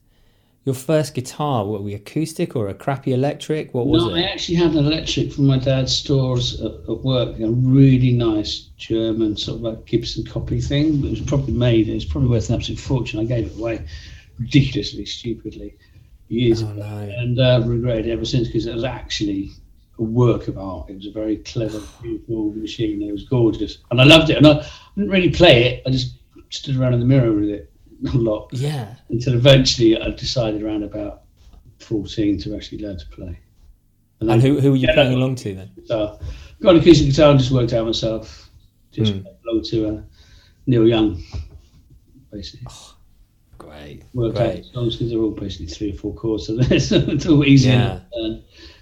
[0.64, 3.74] your first guitar, what were we acoustic or a crappy electric?
[3.74, 7.38] What was no, I actually had an electric from my dad's stores at, at work,
[7.38, 11.04] a really nice German sort of like Gibson copy thing.
[11.04, 13.20] It was probably made, it was probably worth an absolute fortune.
[13.20, 13.86] I gave it away
[14.38, 15.76] ridiculously, stupidly
[16.28, 16.84] years Oh no.
[16.84, 19.50] And uh, I've regretted it ever since because it was actually
[19.98, 20.90] a work of art.
[20.90, 23.02] It was a very clever, beautiful machine.
[23.02, 23.78] It was gorgeous.
[23.90, 24.36] And I loved it.
[24.36, 24.64] And I
[24.96, 26.14] didn't really play it, I just
[26.50, 27.72] stood around in the mirror with it
[28.14, 28.94] a lot Yeah.
[29.10, 31.22] until eventually I decided around about
[31.80, 33.38] 14 to actually learn to play.
[34.20, 35.70] And then- who who were you playing along to then?
[35.76, 36.18] guitar.
[36.60, 38.50] Got an acoustic guitar and just worked out myself.
[38.92, 39.22] Just Hmm.
[39.44, 40.02] belonged to uh,
[40.66, 41.22] Neil Young,
[42.32, 42.66] basically.
[43.58, 44.04] Great.
[44.14, 44.58] Worked Great.
[44.60, 47.68] out songs because they're all basically three or four chords, so it's, it's all easy.
[47.70, 48.00] Yeah.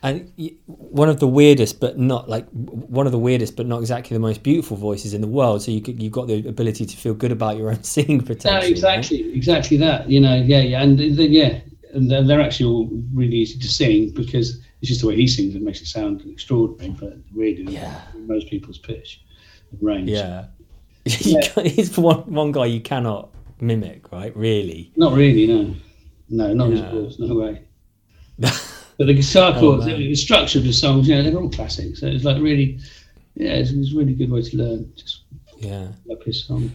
[0.03, 0.31] And
[0.67, 4.21] one of the weirdest, but not like one of the weirdest, but not exactly the
[4.21, 5.63] most beautiful voices in the world.
[5.63, 8.53] So you could, you've got the ability to feel good about your own singing potential.
[8.53, 8.71] No, right?
[8.71, 10.09] exactly, exactly that.
[10.09, 11.61] You know, yeah, yeah, and they, yeah,
[11.95, 15.27] and they're, they're actually all really easy to sing because it's just the way he
[15.27, 18.03] sings that makes it sound extraordinary for really Yeah.
[18.15, 19.23] most people's pitch
[19.73, 20.11] and range.
[20.11, 20.47] Yeah.
[21.07, 24.37] Can't- He's one one guy you cannot mimic, right?
[24.37, 24.93] Really.
[24.97, 25.75] Not really, no.
[26.29, 26.91] No, not Yeah.
[26.91, 27.63] voice, no way.
[28.99, 29.99] But the guitar Oh, chords, man.
[29.99, 32.01] the, structure of the songs, you know, they're all classics.
[32.01, 32.79] So it's like really,
[33.35, 34.91] yeah, it's, it's a really good way to learn.
[34.97, 35.21] Just
[35.59, 35.89] yeah.
[36.07, 36.73] like his songs.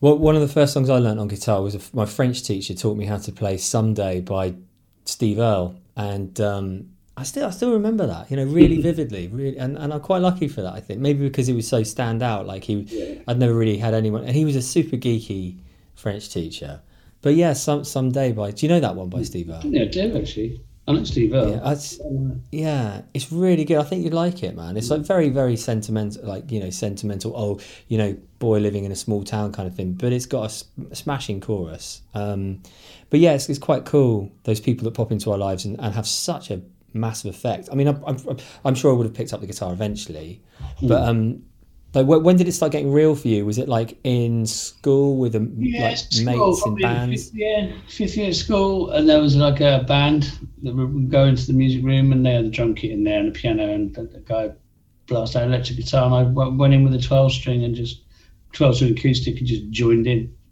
[0.00, 2.72] Well, one of the first songs I learned on guitar was a, my French teacher
[2.74, 4.54] taught me how to play "Someday" by
[5.04, 9.58] Steve Earle, and um, I still I still remember that, you know, really vividly, really,
[9.58, 10.72] and, and I'm quite lucky for that.
[10.72, 13.20] I think maybe because he was so stand out, like he, Yeah.
[13.28, 15.58] I'd never really had anyone, and he was a super geeky
[15.96, 16.80] French teacher.
[17.22, 19.62] But yeah, some someday by do you know that one by Steve Earle?
[19.64, 20.60] Yeah, I do actually.
[20.88, 21.50] I like Steve Earle.
[21.50, 21.98] Yeah, that's,
[22.52, 23.78] yeah, it's really good.
[23.78, 24.76] I think you'd like it, man.
[24.76, 27.32] It's like very, very sentimental, like you know, sentimental.
[27.34, 29.94] Oh, you know, boy living in a small town kind of thing.
[29.94, 32.02] But it's got a smashing chorus.
[32.14, 32.62] Um,
[33.10, 34.30] but yeah, it's, it's quite cool.
[34.44, 37.68] Those people that pop into our lives and, and have such a massive effect.
[37.72, 40.40] I mean, I'm, I'm, I'm sure I would have picked up the guitar eventually,
[40.82, 41.42] but um,
[41.94, 43.46] like when did it start getting real for you?
[43.46, 47.24] Was it like in school with a, Yeah, like school, mates in bands?
[47.30, 51.24] Fifth, yeah, fifth year of school, and there was like a band that would go
[51.24, 53.72] into the music room, and they had the drum kit in there and the piano,
[53.72, 54.50] and the, the guy
[55.06, 58.02] blasted out electric guitar, and I w- went in with a twelve string and just
[58.52, 60.34] twelve string acoustic and just joined in.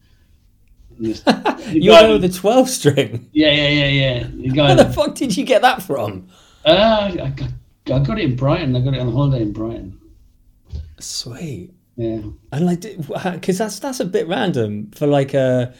[0.99, 3.29] The You guy- know the twelve string.
[3.33, 4.27] yeah, yeah, yeah, yeah.
[4.29, 6.29] The Where the fuck did you get that from?
[6.64, 7.49] uh, I, got,
[7.92, 8.77] I got it in Brighton.
[8.77, 9.99] I got it on holiday in Brighton.
[10.98, 11.72] Sweet.
[11.96, 12.22] Yeah.
[12.50, 12.80] And like,
[13.35, 15.72] because that's that's a bit random for like a,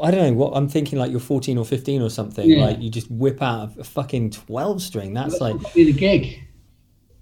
[0.00, 0.98] I don't know what I'm thinking.
[0.98, 2.48] Like you're 14 or 15 or something.
[2.48, 2.64] Yeah.
[2.64, 5.12] Like you just whip out a fucking 12 string.
[5.14, 6.40] That's like, Did a gig.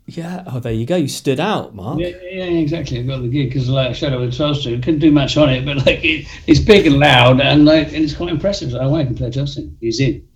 [0.06, 0.44] yeah.
[0.46, 0.96] Oh, there you go.
[0.96, 2.00] You stood out, Mark.
[2.00, 2.98] Yeah, yeah, exactly.
[3.00, 4.82] I got the gig because like up with twelve string.
[4.82, 8.04] Couldn't do much on it, but like it, it's big and loud, and like and
[8.04, 8.72] it's quite impressive.
[8.72, 9.76] So, oh, I can play string.
[9.80, 10.28] He's in.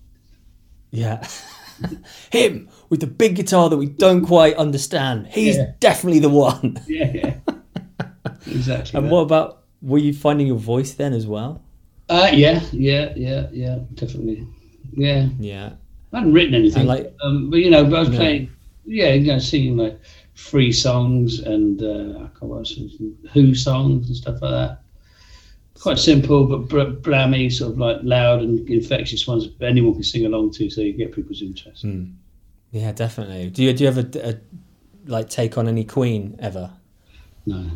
[0.90, 1.26] Yeah.
[2.32, 5.26] Him with the big guitar that we don't quite understand.
[5.28, 5.72] He's Yeah.
[5.80, 6.80] definitely the one.
[6.88, 7.34] Yeah, yeah.
[8.46, 8.96] exactly.
[8.98, 9.12] And that.
[9.12, 9.62] what about?
[9.82, 11.62] Were you finding your voice then as well?
[12.08, 14.46] Uh, yeah, yeah, yeah, yeah, definitely.
[14.94, 15.72] Yeah, Yeah.
[16.12, 18.50] I hadn't written anything, And, like- um, but you know, but I was playing.
[18.86, 20.00] Yeah, you know, singing like
[20.34, 22.74] free songs and uh, I can't else,
[23.34, 24.80] Who songs and stuff like that.
[25.78, 30.24] Quite simple, but br- blammy, sort of like loud and infectious ones anyone can sing
[30.24, 31.84] along to, so you get people's interest.
[31.84, 32.14] Mm.
[32.70, 33.50] Yeah, definitely.
[33.50, 34.32] Do you do you ever uh,
[35.06, 36.70] like take on any Queen ever?
[37.46, 37.70] No, No,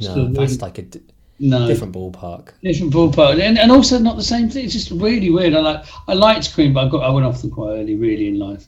[0.00, 1.00] Still that's like a d-
[1.40, 2.50] no, different ballpark.
[2.62, 4.64] different ballpark, and, and also not the same thing.
[4.64, 5.54] It's just really weird.
[5.54, 8.28] I like I liked Queen, but I got I went off them quite early, really
[8.28, 8.66] in life.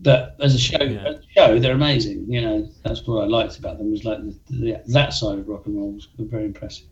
[0.00, 1.04] But as a show, Yeah.
[1.08, 2.26] as a show, they're amazing.
[2.28, 5.48] You know, that's what I liked about them was like the, the, that side of
[5.48, 6.86] rock and roll was very impressive.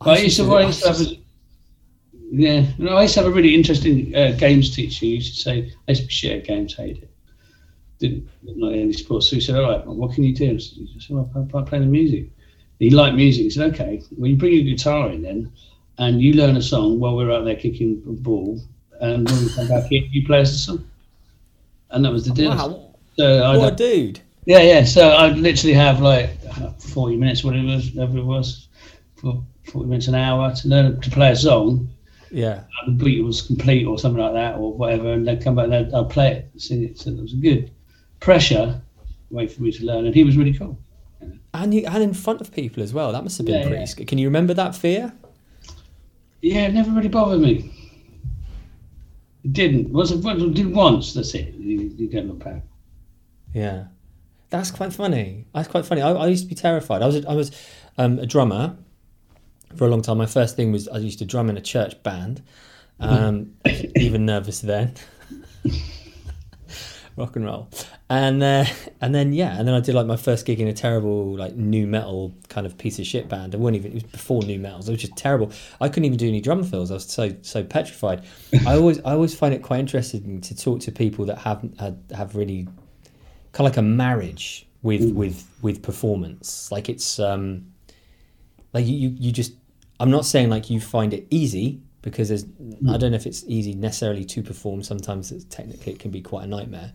[0.00, 1.18] But I used to, I used to have a,
[2.30, 5.06] yeah, no, I used to have a really interesting uh, games teacher.
[5.06, 7.10] He used to say, I used to be shit at games, hate it.
[7.98, 9.30] Didn't like any sports.
[9.30, 10.56] So he said, all right, well, what can you do?
[10.56, 12.30] I said, well, I, I play the music.
[12.78, 13.44] He liked music.
[13.44, 15.50] He said, okay, well, you bring your guitar in then,
[15.98, 18.60] and you learn a song while we're out there kicking a ball,
[19.00, 20.90] and when we come back here, you play us a song.
[21.90, 22.50] And that was the deal.
[22.50, 24.20] Wow, So I what a dude!
[24.44, 24.84] yeah, yeah.
[24.84, 26.30] So I'd literally have like
[26.80, 28.68] 40 minutes, whatever it was, whatever it was,
[29.16, 31.88] for 40 minutes, an hour to learn to play a song.
[32.30, 35.66] Yeah, The beat was complete or something like that, or whatever, and they'd come back
[35.70, 36.98] and I'd, play it, sing it.
[36.98, 37.70] So it was a good
[38.20, 38.80] pressure
[39.30, 40.76] way for me to learn, and he was really cool.
[41.54, 43.12] and you and in front of people as well.
[43.12, 43.92] That must have been Yeah, pretty.
[44.00, 44.04] yeah.
[44.06, 45.12] Can you remember that fear?
[46.42, 47.72] Yeah, it never really bothered me.
[49.44, 49.90] It didn't.
[49.92, 50.20] Once it
[50.54, 51.54] did once, that's it.
[51.54, 52.62] You, you don't look back.
[53.54, 53.84] Yeah,
[54.50, 55.46] that's quite funny.
[55.54, 56.02] That's quite funny.
[56.02, 57.02] I, I used to be terrified.
[57.02, 57.52] I was a, I was
[57.98, 58.76] um, a drummer
[59.74, 60.18] for a long time.
[60.18, 62.42] My first thing was I used to drum in a church band.
[63.00, 63.54] Um,
[63.96, 64.94] even nervous then.
[67.16, 67.70] Rock and roll,
[68.10, 68.66] and uh,
[69.00, 71.56] and then yeah, and then I did like my first gig in a terrible like
[71.56, 73.54] nu metal kind of piece of shit band.
[73.54, 74.86] It wasn't even it was before nu metals.
[74.86, 75.50] It was just terrible.
[75.80, 76.90] I couldn't even do any drum fills.
[76.90, 78.26] I was so so petrified.
[78.66, 82.02] I always I always find it quite interesting to talk to people that have had,
[82.14, 82.68] have really
[83.52, 87.64] kind of like a marriage with with with performance like it's um
[88.74, 89.54] like you you just
[90.00, 92.44] i'm not saying like you find it easy because there's
[92.88, 96.20] i don't know if it's easy necessarily to perform sometimes it's, technically it can be
[96.20, 96.92] quite a nightmare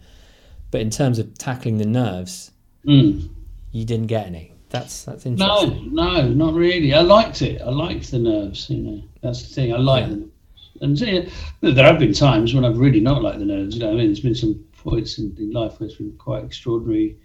[0.71, 2.51] but in terms of tackling the nerves
[2.85, 3.29] Mm.
[3.71, 6.93] you didn't get any that's that's interesting no, no, not really.
[6.93, 7.61] I liked it.
[7.61, 8.69] I liked the nerves.
[8.69, 9.73] You know, that's the thing.
[9.73, 10.09] I like Yeah.
[10.11, 10.31] them.
[10.79, 13.75] And there have been times when I've really not liked the nerves.
[13.75, 16.45] You know, I mean, there's been some points in, in life where it's been quite
[16.45, 17.17] extraordinary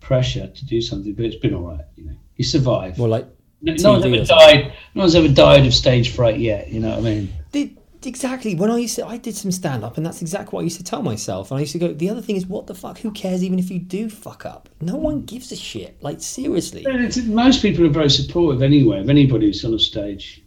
[0.00, 1.84] pressure to do something, but it's been all right.
[1.96, 2.98] You know, you survive.
[2.98, 3.26] well like
[3.64, 4.72] no, no one's ever died.
[4.94, 6.70] No one's ever died of stage fright yet.
[6.70, 7.32] You know what I mean?
[7.52, 10.60] did exactly when I used to I did some stand up and that's exactly what
[10.60, 12.66] I used to tell myself and I used to go the other thing is what
[12.66, 15.96] the fuck who cares even if you do fuck up no one gives a shit
[16.02, 20.42] like seriously it's- most people are very supportive anyway of anybody who's on a stage.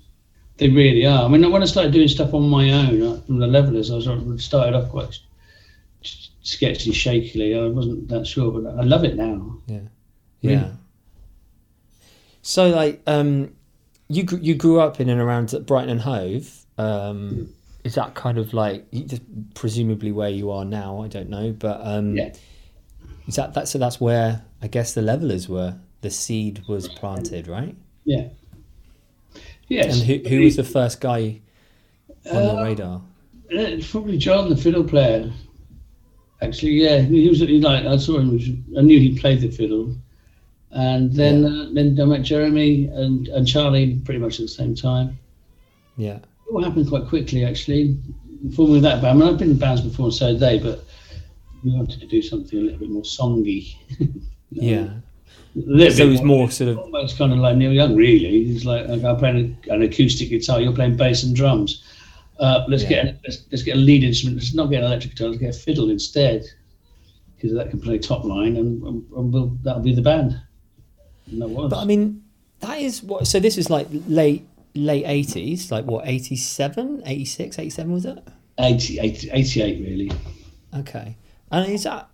[0.57, 1.23] They really are.
[1.25, 3.95] I mean, when I started doing stuff on my own uh, from the levellers, I
[3.95, 5.17] was I started off quite
[6.41, 7.55] sketchy, shakily.
[7.57, 9.57] I wasn't that sure, but I love it now.
[9.67, 9.79] Yeah.
[10.43, 10.71] Really?
[12.41, 13.53] So like um
[14.09, 16.65] you you grew up in and around Brighton and Hove.
[16.77, 17.49] Um,
[17.83, 19.21] is that kind of like just
[19.53, 21.01] presumably where you are now?
[21.01, 22.33] I don't know, but um, Yeah.
[23.27, 25.75] is that that so that's where I guess the levellers were.
[26.01, 27.75] The seed was planted, right?
[28.05, 28.27] Yeah.
[29.67, 29.95] Yes.
[29.99, 31.41] And who who was the first guy
[32.31, 33.01] on the Uh, radar?
[33.51, 35.31] Uh, It's probably John, the fiddle player.
[36.41, 38.63] Actually, yeah, he was like I saw him.
[38.77, 39.95] I knew he played the fiddle,
[40.71, 44.75] and then uh, then I met Jeremy and, and Charlie pretty much at the same
[44.75, 45.17] time.
[45.95, 47.97] Yeah, It all happened quite quickly, actually.
[48.55, 49.17] Forming that band.
[49.17, 50.83] I mean, I've been in bands before, and so they, but
[51.63, 53.75] we wanted to do something a little bit more songy.
[54.51, 54.89] yeah.
[55.55, 58.43] So it was more sort of almost kind of like Neil Young, really.
[58.45, 61.83] He's like, like I'm playing an acoustic guitar, you're playing bass and drums.
[62.39, 62.89] Uh, let's Yeah.
[62.89, 64.37] get a, let's, let's get a lead instrument.
[64.37, 65.29] Let's not get an electric guitar.
[65.29, 66.45] Let's get a fiddle instead,
[67.35, 70.39] because that can play top line, and, and, and we'll, that'll be the band.
[71.31, 71.69] And that was.
[71.69, 72.23] But I mean,
[72.59, 73.27] that is what.
[73.27, 74.47] So this is like late
[74.77, 78.19] late eighties, like what 87, 86, 87 was it?
[78.59, 80.11] 80, 80, 88, really.
[80.75, 81.17] Okay,
[81.51, 82.09] and is that?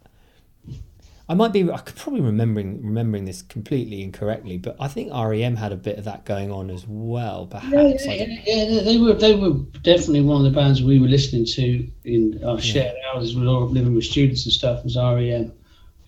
[1.29, 1.69] I might be.
[1.71, 5.97] I could probably remembering remembering this completely incorrectly, but I think REM had a bit
[5.97, 7.47] of that going on as well.
[7.47, 8.05] Perhaps.
[8.05, 9.53] yeah, yeah, yeah, they were they were
[9.83, 13.35] definitely one of the bands we were listening to in our shared houses.
[13.35, 14.83] We were all living with students and stuff.
[14.83, 15.53] Was REM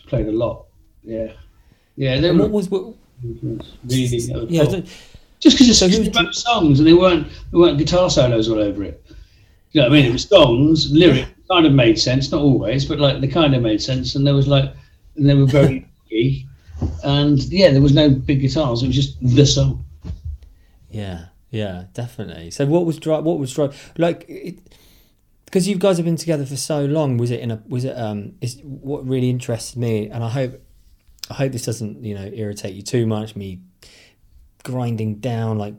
[0.07, 0.65] played a lot.
[1.01, 1.31] Yeah,
[1.95, 2.19] yeah.
[2.19, 2.93] They And were what was what?
[3.23, 4.17] really
[4.49, 4.83] Yeah, cool.
[5.39, 8.59] just because it's So who's- about songs and they weren't they weren't guitar solos all
[8.59, 9.01] over it.
[9.71, 10.09] You know what I mean?
[10.09, 13.61] It was songs, lyrics kind of made sense, not always, but like they kind of
[13.61, 14.73] made sense, and there was like
[15.15, 16.45] and they were very key.
[17.03, 18.83] And yeah, there was no big guitars.
[18.83, 19.85] It was just the song.
[20.89, 22.51] yeah, yeah, definitely.
[22.51, 23.93] So what was dri What was drive?
[23.97, 24.27] Like,
[25.45, 27.17] because you guys have been together for so long.
[27.17, 27.61] Was it in a?
[27.67, 28.33] Was it um?
[28.41, 30.61] Is what really interested me, and I hope,
[31.29, 33.35] I hope this doesn't you know irritate you too much.
[33.35, 33.59] Me
[34.63, 35.75] grinding down like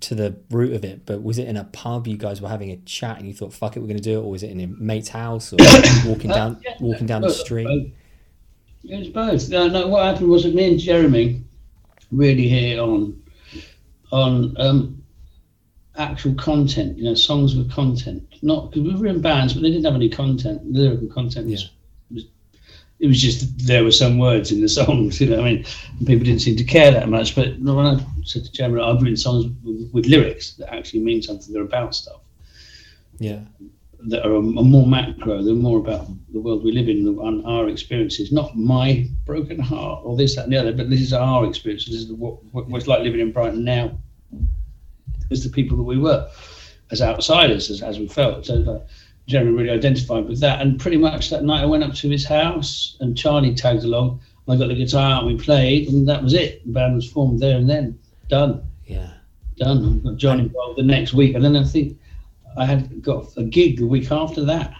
[0.00, 2.06] to the root of it, but was it in a pub?
[2.06, 4.18] You guys were having a chat, and you thought, "Fuck it, we're going to do
[4.18, 5.56] it," or was it in a mate's house, or
[6.06, 7.66] walking down Uh, yeah, walking down the street?
[7.66, 8.90] both.
[8.90, 9.48] It was both.
[9.50, 11.42] No, no, what happened was that me and Jeremy
[12.12, 13.20] really hit on
[14.12, 15.02] on um,
[15.96, 16.98] actual content.
[16.98, 18.22] You know, songs with content.
[18.42, 20.62] Not because we were in bands, but they didn't have any content.
[20.70, 21.70] Lyrical content was
[22.98, 25.20] it was just there were some words in the songs.
[25.20, 25.64] You know, I mean,
[26.06, 27.34] people didn't seem to care that much.
[27.34, 31.22] But when I said to Jeremy, I've written songs with, with lyrics that actually mean
[31.22, 31.52] something.
[31.52, 32.20] They're about stuff
[33.18, 33.40] Yeah,
[34.08, 35.42] that are, are more macro.
[35.42, 40.02] They're more about the world we live in and our experiences, not my broken heart
[40.04, 40.72] or this, that, and the other.
[40.72, 41.86] But this is our experience.
[41.86, 43.98] This is what, what it's like living in Brighton now.
[45.30, 46.28] As the people that we were,
[46.92, 48.46] as outsiders, as, as we felt.
[48.46, 48.82] So like,
[49.26, 50.60] Jeremy really identified with that.
[50.60, 54.20] And pretty much that night, I went up to his house, and Charlie tagged along.
[54.48, 56.64] I got the guitar and we played, and that was it.
[56.64, 57.98] The band was formed there and then.
[58.28, 59.10] Done yeah,
[59.56, 60.00] done.
[60.04, 61.98] I got John involved the next week, and then I think
[62.56, 64.74] I had got a gig the week after that.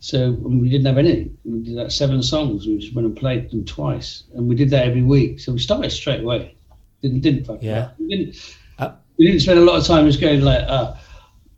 [0.00, 1.36] So we didn't have anything.
[1.44, 2.66] We did that seven songs.
[2.66, 5.40] We just went and played them twice, and we did that every week.
[5.40, 6.54] So we started straight away.
[7.00, 7.90] Didn't didn't fuck Yeah.
[7.98, 8.56] We didn't.
[8.78, 10.94] Uh, we didn't spend a lot of time just going like, uh,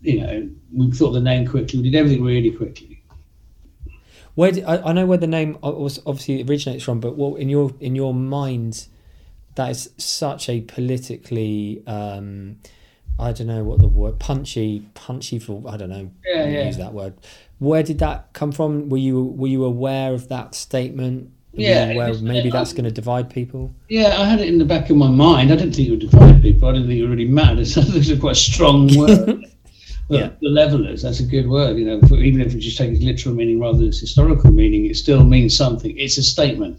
[0.06, 1.80] you know, we thought the name quickly.
[1.80, 3.02] We did everything really quickly.
[4.34, 7.48] Where did, I, I know where the name was obviously originates from, but what in
[7.48, 8.86] your in your mind,
[9.54, 12.58] that is such a politically, um,
[13.18, 16.66] I don't know what the word punchy punchy for I don't know Yeah, yeah.
[16.66, 17.14] use that word.
[17.58, 18.90] Where did that come from?
[18.90, 21.30] Were you were you aware of that statement?
[21.54, 23.72] Were Yeah, aware was- maybe uh, that's going to divide people.
[23.88, 25.50] Yeah, I had it in the back of my mind.
[25.50, 26.68] I didn't think it would divide people.
[26.68, 27.60] I didn't think it really mattered.
[27.60, 29.46] It's a quite strong word.
[30.08, 30.30] But Yeah.
[30.40, 31.76] the levellers, that's a good word.
[31.78, 34.52] You know, for, even if it just takes its literal meaning rather than its historical
[34.52, 35.96] meaning, it still means something.
[35.98, 36.78] It's a statement.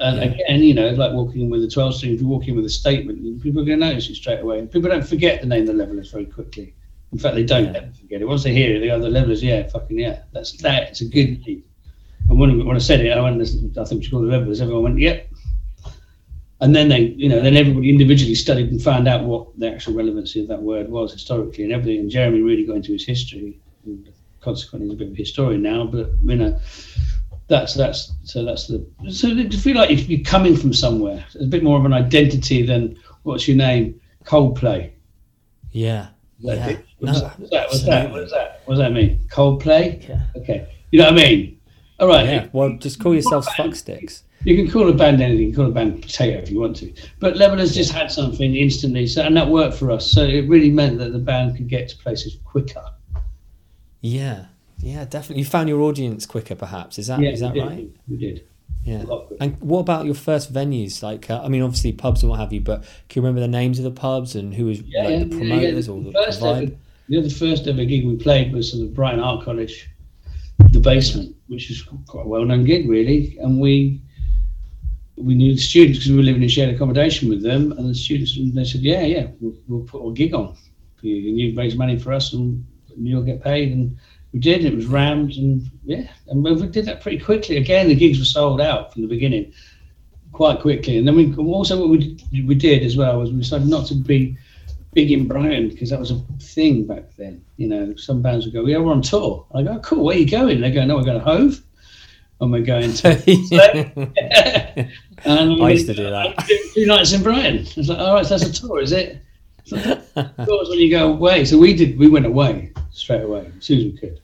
[0.00, 0.24] And Yeah.
[0.44, 2.64] again, you know, it's like walking with a 12 string, if you walk in with
[2.66, 4.58] a statement, people are going to notice it straight away.
[4.58, 6.74] And people don't forget the name the levellers very quickly.
[7.12, 7.80] In fact, they don't Yeah.
[7.82, 8.28] ever forget it.
[8.28, 10.20] Once they hear it, they go, the levellers, yeah, fucking yeah.
[10.32, 10.88] That's that.
[10.90, 11.62] It's a good name.
[12.28, 13.44] And when, when I said it, I went, I
[13.84, 14.60] think we should call the levellers.
[14.60, 15.28] Everyone went, yep.
[16.62, 19.94] And then they, you know, then everybody individually studied and found out what the actual
[19.94, 21.98] relevancy of that word was historically and everything.
[21.98, 23.58] And Jeremy really got into his history.
[23.84, 24.08] And
[24.40, 25.86] consequently, he's a bit of a historian now.
[25.86, 26.60] But you know,
[27.48, 31.44] that's that's so that's the so to feel like if you're coming from somewhere, it's
[31.44, 34.92] a bit more of an identity than what's your name, Coldplay.
[35.72, 36.10] Yeah,
[36.44, 36.68] that yeah.
[36.68, 36.86] it?
[37.00, 37.38] No, What's that?
[37.40, 37.68] What's that?
[37.70, 37.92] What's that?
[37.92, 38.20] absolutely.
[38.20, 38.62] What's that?
[38.66, 39.18] What does that mean?
[39.28, 40.08] Coldplay.
[40.08, 40.26] Yeah.
[40.36, 40.72] Okay.
[40.92, 41.60] You know what I mean?
[41.98, 42.24] All right.
[42.24, 44.22] Yeah, well, just call yourselves fuck sticks.
[44.44, 45.46] You can call a band anything.
[45.48, 46.92] You can call a band potato if you want to.
[47.20, 50.10] But Levellers just had something instantly, so and that worked for us.
[50.10, 52.84] So it really meant that the band could get to places quicker.
[54.00, 54.46] Yeah,
[54.78, 55.40] yeah, definitely.
[55.42, 56.98] You found your audience quicker, perhaps.
[56.98, 57.62] Is that is that did.
[57.62, 57.88] right?
[58.08, 58.44] We did.
[58.84, 59.02] Yeah.
[59.02, 59.44] A lot quicker.
[59.44, 61.02] And what about your first venues?
[61.02, 63.48] Like, uh, I mean, obviously pubs and what have you, but can you remember the
[63.48, 65.94] names of the pubs and who was Yeah, like yeah, the yeah, promoters yeah.
[65.94, 66.62] or the, first the vibe?
[66.62, 66.76] ever,
[67.06, 69.88] you know, the first ever gig we played was at the Brighton Art College,
[70.70, 73.38] the basement, which is quite a well-known gig, really.
[73.40, 74.00] And we
[75.16, 77.94] we knew the students because we were living in shared accommodation with them, and the
[77.94, 80.56] students they said, "Yeah, yeah, we'll, we'll put a gig on
[80.96, 82.64] for you, and you raise money for us, and
[82.96, 83.96] you'll get paid." And
[84.32, 84.64] we did.
[84.64, 87.58] It was rammed, and yeah, and we did that pretty quickly.
[87.58, 89.52] Again, the gigs were sold out from the beginning,
[90.32, 90.98] quite quickly.
[90.98, 93.86] And then we also what we did, we did as well was we decided not
[93.88, 94.36] to be
[94.94, 97.44] big in Brighton because that was a thing back then.
[97.56, 100.16] You know, some bands would go, "Yeah, we're on tour." I go, oh, "Cool, where
[100.16, 101.62] are you going?" They go, "No, we're going to Hove."
[102.42, 103.08] And we're going to
[105.24, 106.44] and I used to do that.
[106.74, 107.58] Two nights in Brighton.
[107.58, 109.22] It's like, all right, so that's a tour, is it?
[109.64, 111.44] It's like, course, when you go away.
[111.44, 111.96] So we did.
[111.98, 114.20] We went away straight away as soon as we could.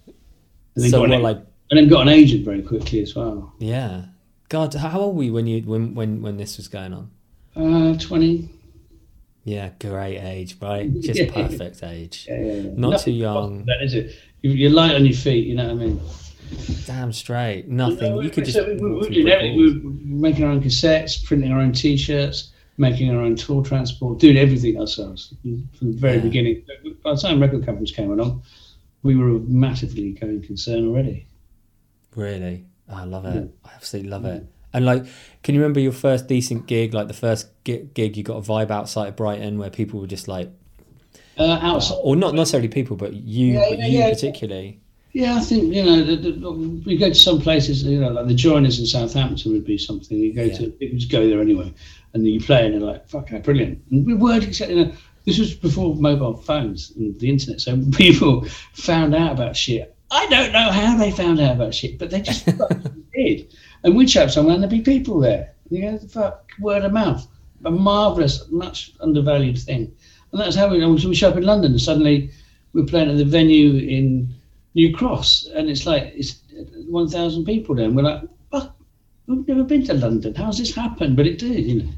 [0.74, 1.36] And then, so got, an, like,
[1.70, 3.54] and then got an agent very quickly as well.
[3.58, 4.06] yeah.
[4.48, 7.10] God, how old were you when you when when when this was going on?
[7.54, 8.48] Uh, twenty.
[9.44, 10.90] Yeah, great age, right?
[11.00, 11.30] Just Yeah.
[11.30, 12.26] perfect age.
[12.28, 12.70] Yeah, yeah, yeah.
[12.74, 13.66] Not too young.
[13.66, 14.16] That is it.
[14.40, 15.46] You're light on your feet.
[15.46, 16.00] You know what I mean?
[16.86, 17.68] Damn straight.
[17.68, 18.14] Nothing.
[18.14, 18.66] No, you could we- just.
[18.66, 19.56] we, we, did everything.
[19.56, 24.18] We were making our own cassettes, printing our own T-shirts, making our own tour transport,
[24.18, 26.22] doing everything ourselves from the very Yeah.
[26.22, 26.62] beginning.
[27.04, 28.42] By the time record companies came along,
[29.02, 31.26] we were a massively going concern already.
[32.14, 33.34] Really, Oh, I love it.
[33.34, 33.70] Yeah.
[33.70, 34.46] I absolutely love it.
[34.72, 35.04] And like,
[35.42, 36.94] can you remember your first decent gig?
[36.94, 40.06] Like the first gig, gig you got a vibe outside of Brighton where people were
[40.06, 40.50] just like,
[41.38, 44.10] Uh, outside, or not necessarily people, but you, Yeah, but yeah, you yeah.
[44.10, 44.80] particularly.
[45.18, 46.50] Yeah, I think you know the, the,
[46.86, 47.82] we go to some places.
[47.82, 50.16] You know, like the Joiners in Southampton would be something.
[50.16, 50.56] You go Yeah.
[50.58, 51.74] to, you just go there anyway,
[52.12, 54.76] and then you play, and they're like, "Fuck, brilliant." And we weren't exactly.
[54.76, 54.92] You know,
[55.24, 58.44] this was before mobile phones and the internet, so people
[58.74, 59.92] found out about shit.
[60.12, 62.46] I don't know how they found out about shit, but they just
[63.12, 63.52] did.
[63.82, 65.52] And we'd show up somewhere, and there'd be people there.
[65.68, 67.26] You know, fuck, word of mouth,
[67.64, 69.92] a marvelous, much undervalued thing.
[70.30, 70.78] And that's how we.
[71.00, 72.30] So We show up in London, and suddenly
[72.72, 74.32] we're playing at the venue in
[74.78, 76.40] New Cross, and it's like it's
[76.88, 78.22] one thousand people there, and we're like,
[78.52, 78.76] "Fuck,
[79.26, 80.32] we've never been to London.
[80.36, 81.90] How's this happened?" But it did, you know.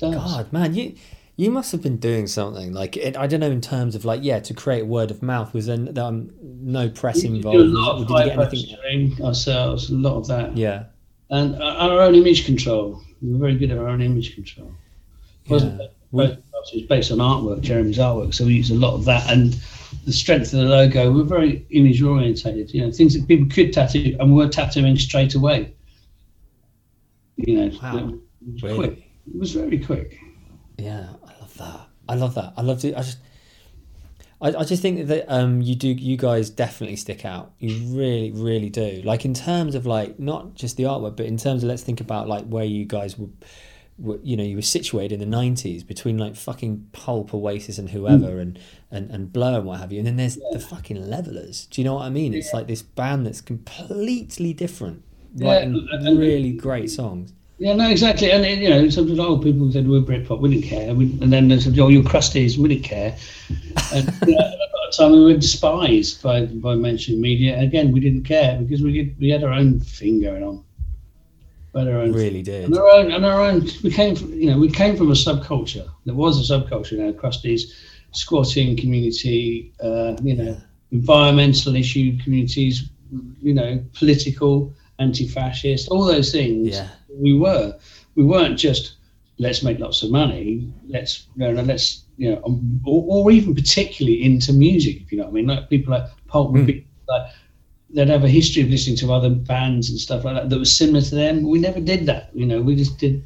[0.00, 0.94] God, man, you
[1.36, 4.20] you must have been doing something like it, I don't know in terms of like
[4.24, 5.52] yeah to create word of mouth.
[5.52, 7.58] Was there um, no press involved.
[7.58, 8.10] We involved?
[8.10, 9.22] a lot of did get anything?
[9.22, 10.84] ourselves, a lot of that, Yeah,
[11.28, 13.02] and our own image control.
[13.20, 14.72] We were very good at our own image control.
[15.50, 15.88] Wasn't Yeah.
[16.12, 18.94] both of us, it was based on artwork, Jeremy's artwork, so we used a lot
[18.94, 19.54] of that and
[20.04, 21.12] the strength of the logo.
[21.12, 25.34] We're very image orientated, you know, things that people could tattoo and were tattooing straight
[25.34, 25.74] away.
[27.36, 27.96] You know, Wow.
[27.98, 28.76] it was Really?
[28.76, 29.10] quick.
[29.26, 30.18] It was very quick.
[30.78, 31.80] Yeah, I love that.
[32.08, 32.52] I love that.
[32.56, 32.94] I love it.
[32.94, 33.18] I just,
[34.40, 35.88] I, I just think that um, you do.
[35.88, 37.52] You guys definitely stick out.
[37.58, 39.00] You really, really do.
[39.04, 42.00] Like in terms of like not just the artwork, but in terms of let's think
[42.00, 43.28] about like where you guys were.
[43.96, 47.90] Were you know, you were situated in the '90s between like fucking Pulp, Oasis, and
[47.90, 48.40] whoever, mm.
[48.40, 48.58] and,
[48.90, 49.98] and and Blur and what have you.
[49.98, 51.66] And then there's the fucking Levellers.
[51.66, 52.34] Do you know what I mean?
[52.34, 55.04] It's like this band that's completely different,
[55.36, 57.32] Yeah, writing and- and- really great songs.
[57.58, 58.32] Yeah, no, exactly.
[58.32, 60.92] And, you know, sometimes old people said we're Britpop, we didn't care.
[60.92, 63.16] We, and then they said, oh, you're crusties, we didn't care.
[63.92, 67.58] And you know, at the time we were despised by, by mainstream media.
[67.60, 70.64] Again, we didn't care because we, did, we had our own thing going on.
[71.74, 72.64] Had our own Really did.
[72.64, 73.66] and our own, and our own.
[73.82, 75.88] We came from, you know, we came from a subculture.
[76.04, 77.62] There was a subculture, you know, crusties,
[78.12, 80.56] squatting community, uh, you know,
[80.92, 82.88] environmental issue communities,
[83.42, 86.68] you know, political, anti-fascist, all those things.
[86.76, 86.88] Yeah.
[87.12, 87.76] We were.
[88.14, 88.96] We weren't just
[89.38, 90.72] let's make lots of money.
[90.86, 92.40] Let's you know, let's you know,
[92.84, 95.02] or, or even particularly into music.
[95.02, 96.66] If you know what I mean, like people like Pulp would Mm.
[96.66, 97.32] be like
[97.94, 100.76] they'd have a history of listening to other bands and stuff like that that was
[100.76, 101.48] similar to them.
[101.48, 102.30] We never did that.
[102.34, 103.24] You know, we just did.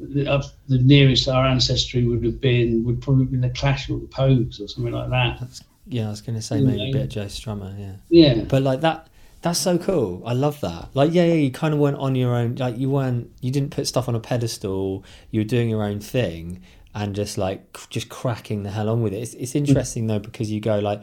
[0.00, 3.90] The, uh, the nearest our ancestry would have been would probably have been the Clash
[3.90, 5.60] or the Pogues or something like that.
[5.88, 7.76] Yeah, I was going to say maybe a bit of Joe Strummer.
[7.78, 7.94] Yeah.
[8.08, 9.08] Yeah, But like that,
[9.42, 10.22] that's so cool.
[10.26, 10.90] I love that.
[10.94, 12.56] Like, yeah, yeah, you kind of weren't on your own.
[12.56, 15.04] Like, you weren't, you didn't put stuff on a pedestal.
[15.30, 16.62] You were doing your own thing
[16.94, 19.18] and just like just cracking the hell on with it.
[19.18, 21.02] It's, it's interesting though because you go like,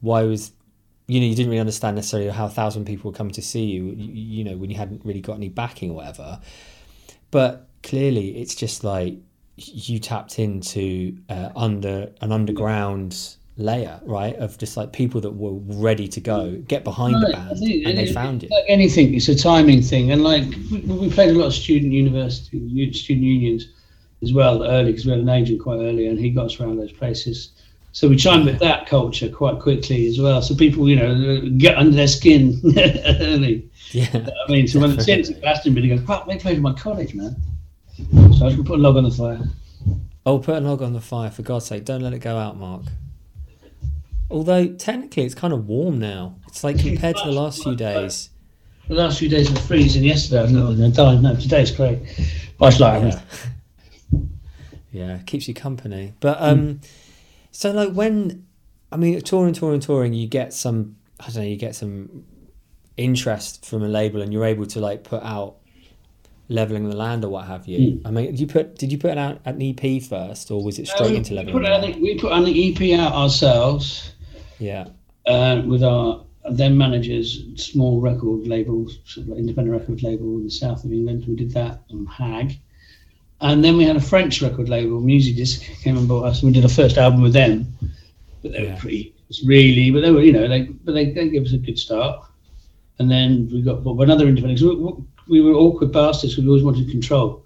[0.00, 0.52] why was,
[1.08, 3.64] you know, you didn't really understand necessarily how a thousand people would come to see
[3.64, 3.86] you.
[3.86, 6.40] You, you know, when you hadn't really got any backing or whatever.
[7.30, 9.16] But clearly, it's just like
[9.56, 14.34] you tapped into uh, under an underground layer, right?
[14.36, 17.60] Of just like people that were ready to go, get behind the Right, I band,
[17.60, 18.48] and they it- found you.
[18.50, 21.92] Like anything, it's a timing thing, and like we, we played a lot of student
[21.92, 23.66] university, student unions
[24.22, 26.76] as well early because we had an agent quite early, and he got us around
[26.78, 27.50] those places.
[27.92, 30.40] So we and with that culture quite quickly as well.
[30.40, 32.58] So people, you know, get under their skin
[33.20, 33.68] early.
[33.90, 34.28] Yeah.
[34.48, 36.72] I mean, so when the Saints at Glastonbury, they go, fuck, they played in my
[36.72, 37.36] college, man.
[37.96, 39.42] So I was going to put a log on the fire.
[40.24, 41.84] Oh, put a log on the fire for God's sake!
[41.84, 42.84] Don't let it go out, Mark.
[44.30, 46.36] Although technically it's kind of warm now.
[46.46, 48.30] It's like compared to the last few days.
[48.88, 50.04] The last few days were freezing.
[50.04, 51.16] Yesterday I was not going to die.
[51.16, 51.98] No, today's great.
[52.60, 53.20] I was like, Yeah.
[54.92, 56.14] yeah, keeps you company.
[56.20, 56.80] But um,
[57.52, 58.46] so like when,
[58.90, 60.96] I mean, touring, touring, touring, you get some.
[61.20, 61.42] I don't know.
[61.42, 62.24] You get some
[62.96, 65.56] interest from a label, and you're able to like put out
[66.48, 68.00] Levelling the Land or what have you.
[68.04, 70.88] I mean, did you put did you put out an EP first, or was it
[70.88, 72.02] straight Um, into we leveling put, the land?
[72.02, 74.12] we put an EP out ourselves
[74.58, 74.88] Yeah,
[75.26, 80.50] uh, with our then managers, small record labels, sort of independent record label in the
[80.50, 81.24] south of England.
[81.26, 82.58] We did that on Hag.
[83.42, 86.42] And then we had a French record label, Musidisc, came and bought us.
[86.42, 87.66] We did our first album with them.
[88.42, 88.74] But they Yeah.
[88.74, 89.14] were pretty,
[89.44, 92.24] really, but they were, you know, they, but they, they gave us a good start.
[92.98, 94.60] And then we got bought by another independent.
[94.60, 97.44] so We, we were awkward bastards we always wanted control.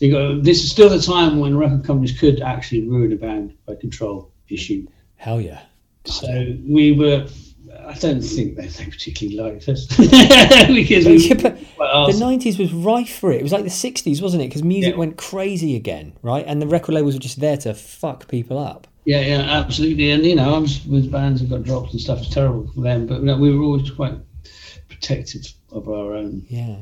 [0.00, 3.54] You go, this is still the time when record companies could actually ruin a band
[3.66, 4.86] by control issue.
[5.16, 5.60] hell yeah.
[6.06, 7.26] So we were.
[7.86, 13.18] I don't think they, they particularly liked us because we Yeah, the nineties was rife
[13.18, 13.40] for it.
[13.40, 14.48] It was like the sixties, wasn't it?
[14.48, 14.98] Because music Yeah.
[14.98, 16.44] went crazy again, right?
[16.46, 18.86] And the record labels were just there to fuck people up.
[19.04, 20.10] Yeah, yeah, absolutely.
[20.10, 22.18] And you know, I was with bands that got dropped and stuff.
[22.20, 24.14] It's terrible for them, but you know, we were always quite
[24.88, 25.42] protective
[25.72, 26.76] of our own Yeah,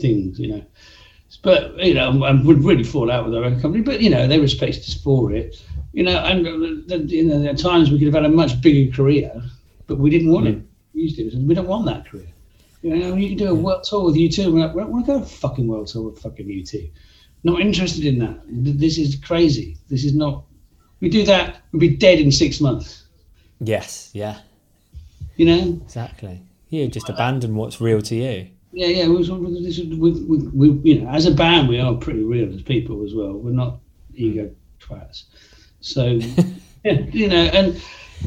[0.00, 0.64] things, you know.
[1.42, 3.82] But you know, and would really fall out with our own company.
[3.82, 5.62] But you know, they respected us for it.
[5.92, 6.46] You know, and
[6.90, 9.32] uh, you know, at times we could have had a much bigger career,
[9.90, 10.62] but we didn't want it.
[10.94, 11.36] We used to.
[11.40, 12.28] We don't want that career.
[12.82, 14.52] You know, you can do a world tour with U2.
[14.52, 16.92] We're like, we don't want to go a fucking world tour with fucking U2.
[17.42, 18.38] Not interested in that.
[18.46, 19.78] This is crazy.
[19.88, 20.44] This is not.
[21.00, 23.04] We do that, we'd be dead in six months.
[23.58, 24.38] yes, yeah,
[25.36, 26.42] You know, exactly.
[26.68, 28.48] You just abandon what's real to you.
[28.72, 29.08] Yeah, yeah.
[29.08, 33.02] We, we, we, we, you know, as a band, we are pretty real as people
[33.02, 33.32] as well.
[33.32, 33.80] We're not
[34.14, 35.24] ego twats.
[35.80, 36.04] So,
[36.84, 37.82] you know, and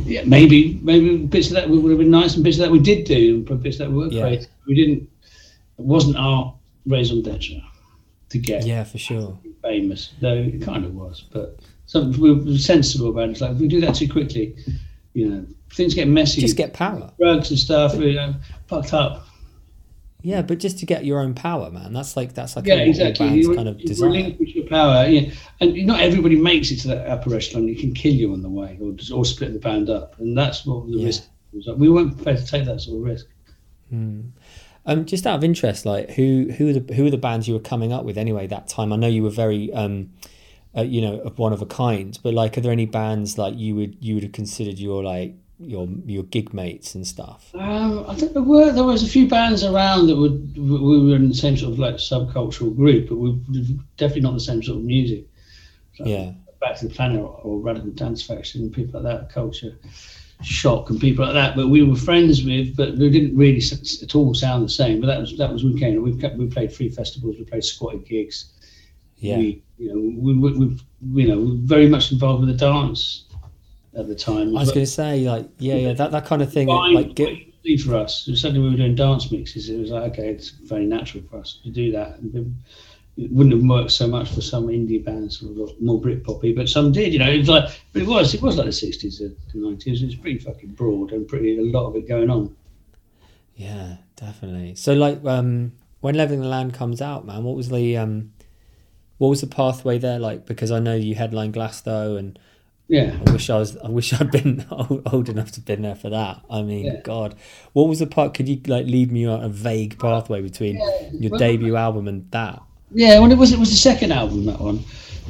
[0.05, 2.79] yeah, maybe maybe bits of that would have been nice, and bits of that we
[2.79, 4.21] did do, and bits of that were Yeah.
[4.21, 4.47] great.
[4.67, 5.09] We didn't.
[5.79, 6.53] It wasn't our
[6.85, 7.61] raison d'etre
[8.29, 9.37] to get Yeah, for sure.
[9.61, 11.23] famous, though it kind of was.
[11.31, 13.31] But some we were sensible about it.
[13.31, 14.55] It's like if we do that too quickly,
[15.13, 16.41] you know, things get messy.
[16.41, 17.11] Just get power.
[17.19, 17.95] drugs and stuff.
[17.95, 18.35] You know,
[18.67, 19.25] fucked up.
[20.25, 21.91] Yeah, but just to get your own power, man.
[21.93, 23.27] That's like that's like Yeah, all exactly.
[23.27, 24.07] bands You, kind of desire.
[24.09, 25.31] relinquish your power, yeah.
[25.59, 27.67] and not everybody makes it to that upper echelon.
[27.67, 30.35] It can kill you on the way, or just, or split the band up, and
[30.37, 31.05] that's what the Yeah.
[31.07, 31.67] risk was.
[31.67, 31.77] Like.
[31.77, 33.27] We weren't prepared to take that sort of risk.
[34.85, 37.53] Um, just out of interest, like who who are the who are the bands you
[37.53, 38.91] were coming up with anyway that time?
[38.91, 40.11] I know you were very um,
[40.75, 43.55] uh, you know, of one of a kind, but like, are there any bands like
[43.57, 47.53] you would you would have considered your like your your gig mates and stuff?
[47.55, 51.15] Um, I think there were there was a few bands around that would we were
[51.15, 53.37] in the same sort of like subcultural group, but we were
[53.97, 55.27] definitely not the same sort of music.
[55.99, 59.29] Like Yeah, Back to the Planet or, or Radical Dance Faction and people like that,
[59.29, 59.77] Culture
[60.41, 61.55] Shock and people like that.
[61.55, 64.99] But we were friends with, but we didn't really s- at all sound the same.
[65.01, 66.01] But that was that was we came.
[66.01, 68.51] We kept, we played free festivals, we played squatted gigs.
[69.17, 70.77] yeah, We you know we, we,
[71.13, 73.22] we you know we were very much involved with the dance
[73.95, 74.55] at the time.
[74.57, 76.67] I was going to say like yeah, yeah, that that kind of thing.
[76.67, 77.37] Fine, Like, get,
[77.85, 78.29] for us.
[78.35, 79.69] Suddenly we were doing dance mixes.
[79.69, 82.17] It was like okay, it's very natural for us to do that.
[82.33, 82.45] It-
[83.15, 86.91] wouldn't have worked so much for some indie bands who were more Britpoppy, but some
[86.91, 87.13] did.
[87.13, 90.01] You know, it was like, but it was, it was like the sixties and nineties.
[90.01, 92.55] It was pretty fucking broad and pretty a lot of it going on.
[93.55, 94.73] yeah, definitely.
[94.75, 98.33] So like, um, when Levelling the Land comes out, man, what was the um,
[99.19, 100.47] what was the pathway there like?
[100.47, 102.39] Because I know you headlined Glasto and.
[102.93, 103.75] Yeah, I wish I was.
[103.77, 106.41] I wish I'd been old, enough to have been there for that.
[106.47, 107.01] I mean, Yeah.
[107.03, 107.33] God,
[107.71, 108.35] what was the part?
[108.35, 110.75] Could you like lead me on a vague pathway between
[111.11, 112.61] your well- debut album and that?
[112.91, 113.17] yeah.
[113.19, 114.83] Well, it was it was the second album that one.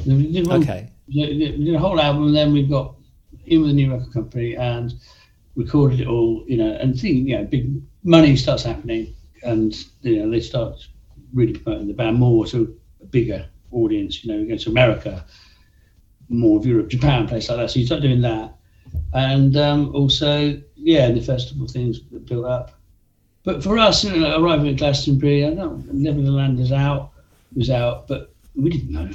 [0.04, 2.96] We did one Okay, Yeah, we did a whole album, and then we got
[3.46, 4.92] in with a new record company and
[5.56, 10.18] recorded it all, you know, and thing, you know, big money starts happening, and you
[10.18, 10.86] know they start
[11.32, 14.22] really promoting the band more to a bigger audience.
[14.22, 15.24] You know, we go to America,
[16.38, 17.70] more of Europe, Japan, place like that.
[17.70, 18.54] So you start doing that,
[19.12, 22.72] and um, also, yeah, the festival things built up.
[23.44, 27.12] But for us, you know, arriving at Glastonbury, I know Land is out,
[27.54, 29.10] was out, but we didn't know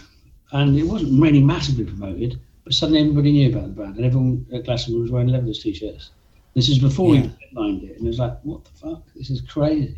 [0.51, 4.45] and it wasn't really massively promoted, but suddenly everybody knew about the band, and everyone
[4.53, 6.11] at Glastonbury was wearing Levellers t-shirts.
[6.55, 7.21] This is before Yeah.
[7.21, 9.03] we headlined it, and it was like, what the fuck?
[9.15, 9.95] This is crazy.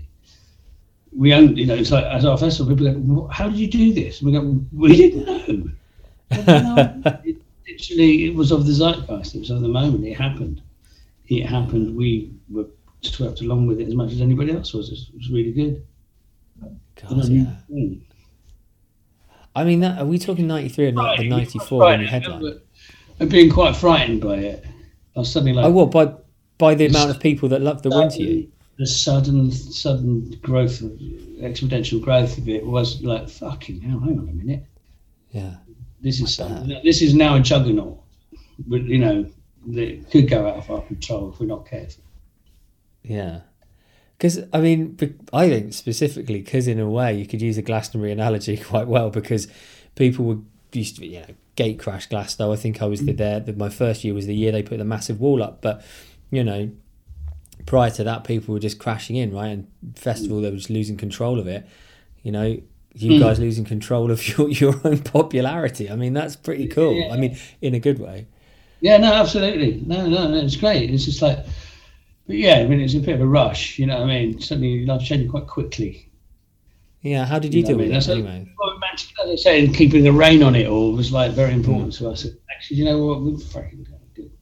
[1.15, 3.67] We owned, you know, it's like as our festival, people go, "What- how did you
[3.69, 4.21] do this?
[4.21, 5.71] And we go, we didn't know.
[6.31, 7.01] We didn't know.
[7.23, 9.35] it, literally, it was of the zeitgeist.
[9.35, 10.05] It was of the moment.
[10.05, 10.61] It happened.
[11.27, 11.95] It happened.
[11.95, 12.65] We were
[13.01, 14.89] swept along with it as much as anybody else was.
[14.89, 15.85] It was, really good.
[16.95, 17.45] God, yeah.
[19.55, 22.61] I mean, that, are we talking 93 or not, the 94 when you headline?
[23.19, 24.65] I'm being quite frightened by it.
[25.15, 25.65] I was suddenly like.
[25.65, 25.91] Oh, what?
[25.91, 26.13] By,
[26.57, 28.51] by the amount of people that loved the sudden, Winter You?
[28.77, 30.91] The sudden, sudden growth, of,
[31.39, 34.65] exponential growth of it was like, fucking hell, hang on a minute.
[35.31, 35.55] Yeah.
[36.01, 37.99] This is something, this is now a juggernaut.
[38.67, 39.25] But, you know,
[39.67, 42.03] that could go out of our control if we're not careful.
[43.03, 43.41] Yeah.
[44.17, 44.97] Because, I mean,
[45.33, 49.09] I think specifically because, in a way, you could use a Glastonbury analogy quite well
[49.09, 49.47] because
[49.95, 50.37] people were
[50.73, 52.53] used to, you know, gate crash Glasto.
[52.53, 53.39] I think I was there.
[53.39, 55.61] The, my first year was the year they put the massive wall up.
[55.61, 55.83] But,
[56.29, 56.71] you know,
[57.65, 59.47] prior to that, people were just crashing in, right?
[59.47, 61.67] And festival, they were just losing control of it.
[62.23, 62.61] You know,
[62.93, 63.19] you hmm.
[63.19, 65.89] guys losing control of your, your own popularity.
[65.89, 66.93] I mean, that's pretty cool.
[66.93, 67.13] Yeah.
[67.13, 68.27] I mean, in a good way.
[68.81, 69.83] Yeah, no, absolutely.
[69.85, 70.89] No, no, no, it's great.
[70.89, 71.37] It's just like,
[72.27, 74.41] but yeah, I mean, it's a bit of a rush, you know what I mean?
[74.41, 76.09] Suddenly life changing quite quickly.
[77.01, 77.25] Yeah.
[77.25, 77.95] How did you know deal what I mean?
[77.95, 78.53] it anyway?
[78.59, 78.79] well,
[79.23, 81.59] as I say, keeping the rein on it all was like very hmm.
[81.59, 82.25] important to us.
[82.55, 83.21] Actually, you know what?
[83.21, 83.87] We fucking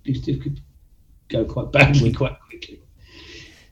[0.03, 0.61] these could
[1.29, 2.81] go quite badly quite quickly.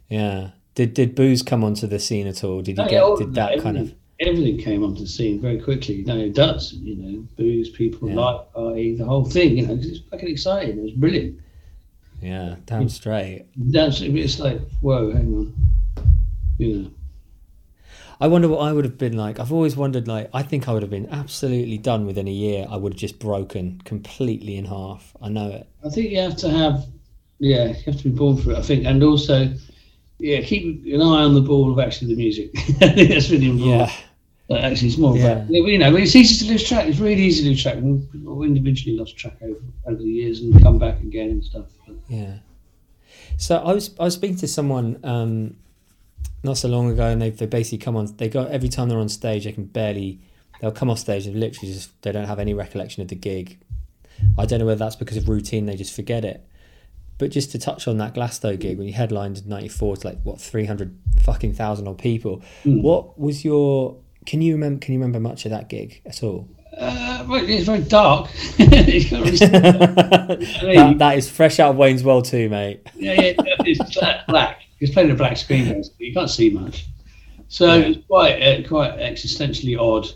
[0.09, 0.51] Yeah.
[0.75, 2.61] Did did booze come onto the scene at all?
[2.61, 6.03] Did you get yeah, did that kind of everything- came onto the scene very quickly.
[6.05, 6.73] No, it does.
[6.73, 8.15] You know, booze, people, Yeah.
[8.15, 9.57] light party, the whole thing.
[9.57, 10.77] You know, 'cause it's fucking exciting.
[10.77, 11.35] It was brilliant.
[12.21, 13.45] yeah, damn straight.
[13.55, 15.53] That's it's like whoa, hang on.
[16.57, 16.87] You know,
[18.19, 19.39] I wonder what I would have been like.
[19.39, 22.65] I've always wondered like I think I would have been absolutely done within a year.
[22.69, 25.15] I would have just broken completely in half.
[25.21, 25.67] I know it.
[25.85, 26.87] I think you have to have,
[27.39, 28.57] yeah, you have to be born for it.
[28.57, 29.53] I think, and also,
[30.19, 32.49] yeah, keep an eye on the ball of actually the music.
[32.57, 32.61] I
[32.95, 33.89] think that's really important.
[33.89, 33.91] Yeah.
[34.49, 35.43] Actually, it's more Yeah.
[35.43, 36.87] about you know, it's easy to lose track.
[36.87, 37.75] It's really easy to lose track.
[37.75, 41.65] People individually lost track over over the years and come back again and stuff.
[41.85, 42.37] But, Yeah.
[43.37, 45.57] So I was I was speaking to someone um,
[46.43, 48.05] not so long ago, and they they basically come on.
[48.17, 50.19] They go every time they're on stage, they can barely.
[50.61, 53.59] They'll come off stage and literally just they don't have any recollection of the gig.
[54.39, 55.65] I don't know whether that's because of routine.
[55.67, 56.43] They just forget it.
[57.19, 60.39] But just to touch on that Glasto gig when you headlined '94 to like what
[60.39, 62.41] 300 fucking thousand odd people.
[62.63, 62.81] Mm.
[62.81, 63.97] What was your?
[64.27, 64.79] Can you remember?
[64.79, 66.47] Can you remember much of that gig at all?
[66.77, 68.29] uh, well, it's very dark.
[68.59, 69.37] It's really-
[70.75, 72.87] that, that is fresh out of Wayne's World too, mate.
[72.95, 73.33] yeah, yeah,
[73.65, 74.61] it's black.
[74.79, 76.07] It's playing a black screen, basically.
[76.07, 76.85] You can't see much.
[77.47, 77.85] So Yeah.
[77.87, 80.07] it's quite uh, quite existentially odd,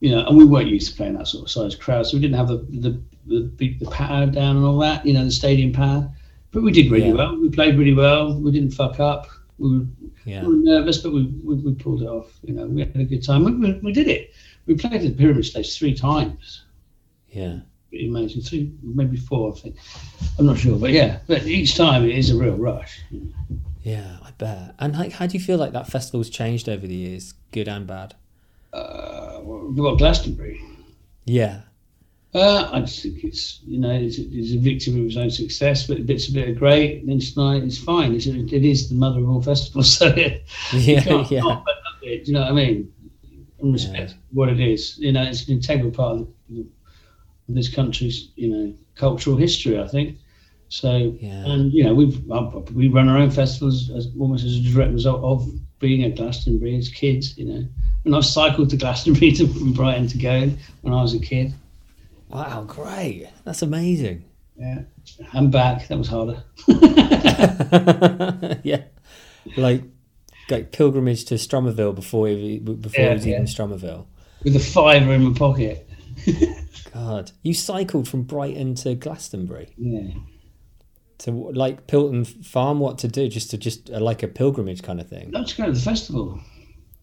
[0.00, 0.26] you know.
[0.26, 2.48] And we weren't used to playing that sort of size crowd, so we didn't have
[2.48, 6.10] the the the, big, the power down and all that, you know, the stadium power.
[6.50, 7.14] But we did really Yeah.
[7.14, 7.38] well.
[7.40, 8.34] We played really well.
[8.40, 9.28] We didn't fuck up.
[9.58, 9.84] We were,
[10.24, 10.42] Yeah.
[10.42, 12.30] we were nervous, but we, we, we pulled it off.
[12.42, 13.44] You know, we had a good time.
[13.44, 14.32] We, we, we did it.
[14.66, 16.64] We played at the Pyramid Stage three times
[17.30, 17.60] Yeah.
[17.88, 18.42] pretty amazing.
[18.42, 19.76] Three, maybe four, I think.
[20.38, 21.20] I'm not sure, but yeah.
[21.26, 23.00] But each time it is a real rush.
[23.82, 24.74] Yeah, I bet.
[24.78, 27.86] And like, how do you feel like that festival's changed over the years, good and
[27.86, 28.14] bad?
[28.72, 30.60] Uh, well, Glastonbury.
[31.24, 31.62] Yeah,
[32.32, 35.86] Uh, I just think it's you know it's, it's a victim of his own success,
[35.88, 37.02] but it's a bit of great.
[37.02, 38.14] And it's nice, it's fine.
[38.14, 41.64] It's, it is the mother of all festivals, so it, you yeah, can't yeah, not
[42.02, 42.24] it.
[42.24, 42.92] Do you know what I mean?
[43.60, 44.96] And respect what it is.
[44.98, 49.80] You know, it's an integral part of, the, of this country's you know cultural history.
[49.80, 50.16] I think.
[50.68, 51.46] So yeah.
[51.46, 54.92] and you know we've uh, we run our own festivals as almost as a direct
[54.92, 55.50] result of
[55.80, 57.36] being at Glastonbury as kids.
[57.36, 57.68] You know,
[58.04, 60.48] and I've cycled to Glastonbury to, from Brighton to go
[60.82, 61.52] when I was a kid.
[62.30, 63.28] Wow, great.
[63.44, 64.24] That's amazing.
[64.56, 64.82] Yeah,
[65.32, 65.88] I'm back.
[65.88, 66.44] That was harder.
[68.62, 68.82] yeah,
[69.56, 69.82] like
[70.50, 73.46] like pilgrimage to Strummerville before it, before Yeah, it was even yeah.
[73.46, 74.06] Strummerville.
[74.44, 75.88] With a fiver in my pocket.
[76.92, 80.10] God, you cycled from Brighton to Glastonbury Yeah.
[81.18, 82.80] to like Pilton Farm.
[82.80, 83.28] What to do?
[83.28, 85.30] Just to just uh, like a pilgrimage kind of thing.
[85.30, 86.40] Let's go to the festival.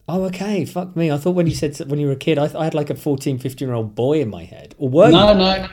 [0.07, 0.63] Oh, okay.
[0.65, 1.11] Fuck me.
[1.11, 2.89] I thought when you said when you were a kid, I, th- I had like
[2.89, 4.73] a 14, 15 year old boy in my head.
[4.77, 5.37] Or were No, you?
[5.37, 5.67] no.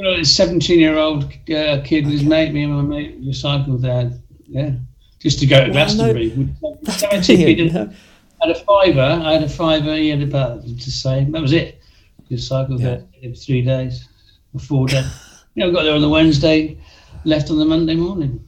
[0.00, 3.32] Know, this 17 year old uh, kid with his mate, me and my mate, we
[3.32, 4.12] cycled there.
[4.48, 4.72] Yeah.
[5.18, 6.48] Just to go to Wow, Glastonbury.
[6.82, 7.72] That's had a ticket, brilliant.
[7.72, 7.96] didn't-
[8.40, 9.20] had a fiver.
[9.24, 9.94] I had a fiver.
[9.94, 11.30] He had about the same.
[11.32, 11.80] That was it.
[12.28, 12.86] Just cycled Yeah.
[12.86, 14.08] there in three days,
[14.54, 15.04] or four days.
[15.54, 16.78] you know, got there on the Wednesday,
[17.24, 18.44] left on the Monday morning.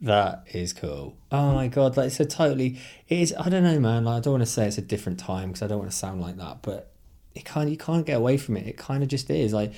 [0.00, 1.16] That is cool.
[1.32, 2.78] Oh my god, like it's a totally.
[3.08, 3.34] It is.
[3.38, 4.04] I don't know, man.
[4.04, 5.96] Like, I don't want to say it's a different time because I don't want to
[5.96, 6.92] sound like that, but
[7.34, 8.66] it kind you can't get away from it.
[8.66, 9.52] It kind of just is.
[9.52, 9.72] Like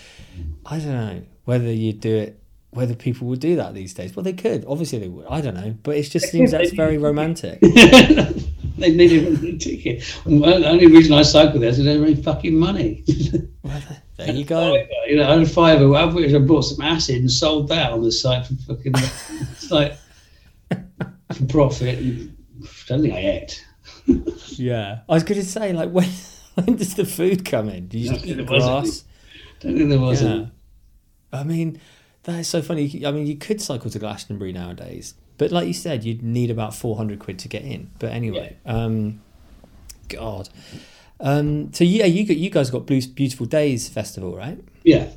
[0.67, 2.41] I don't know whether you do it,
[2.71, 4.17] whether people would do that these days.
[4.17, 4.65] Well, they could.
[4.67, 5.27] Obviously, they would.
[5.27, 7.61] I don't know, but it just seems that's very romantic.
[7.61, 10.03] they needed a ticket.
[10.27, 13.05] The only reason I cycled there is they didn't have any fucking money.
[13.65, 13.81] Well,
[14.19, 14.75] There you go.
[15.07, 18.03] You know, I had a fiver, which I bought some acid and sold that on
[18.03, 18.93] the site for fucking.
[18.95, 19.97] it's like
[21.35, 21.99] for profit.
[21.99, 22.29] I
[22.87, 23.67] don't think I ate.
[24.59, 26.09] Yeah, I was going to say like when
[26.55, 27.89] when does the food come in?
[27.89, 29.05] Do you just eat There wasn't?
[29.61, 30.23] Don't think there was.
[30.23, 30.47] Yeah.
[31.33, 31.81] I mean,
[32.25, 33.05] that is so funny.
[33.05, 36.75] I mean, you could cycle to Glastonbury nowadays, but like you said, you'd need about
[36.75, 37.91] four hundred quid to get in.
[37.99, 39.21] But anyway, um,
[40.09, 40.49] God.
[41.21, 44.59] Um, so yeah, you got you guys got Blue Beautiful Days festival, right?
[44.83, 45.11] Yeah.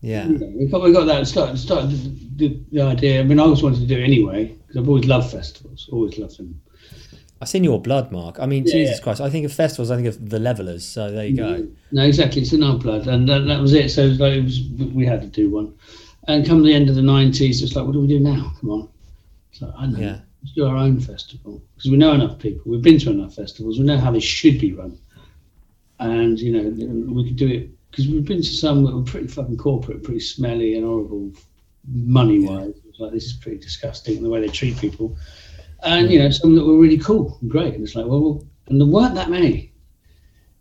[0.00, 0.28] Yeah.
[0.28, 1.90] Yeah, we got, got that started, started
[2.38, 3.20] the, the, idea.
[3.20, 6.18] I mean, I always wanted to do it anyway because I've always loved festivals, always
[6.18, 6.60] loved them.
[7.42, 8.38] I've seen your blood, Mark.
[8.38, 8.72] I mean, Yeah.
[8.72, 9.20] Jesus Christ!
[9.20, 9.90] I think of festivals.
[9.90, 10.84] I think of the Levellers.
[10.84, 11.66] So there you go.
[11.90, 12.42] No, exactly.
[12.42, 13.90] It's in our blood, and that, that was it.
[13.90, 14.60] So it was like it was,
[14.92, 15.74] we had to do one.
[16.28, 18.52] And come the end of the nineties, it's like, what do we do now?
[18.60, 18.88] Come on.
[19.52, 19.98] It's like, I know.
[19.98, 20.18] Yeah.
[20.42, 22.62] Let's do our own festival because we know enough people.
[22.66, 23.78] We've been to enough festivals.
[23.78, 24.98] We know how they should be run,
[25.98, 29.26] and you know we could do it because we've been to some that were pretty
[29.26, 31.32] fucking corporate, pretty smelly and horrible,
[31.88, 32.74] money wise.
[32.88, 35.16] It's like this is pretty disgusting the way they treat people,
[35.82, 37.74] and you know some that were really cool and great.
[37.74, 39.72] And it's like, well, well and there weren't that many.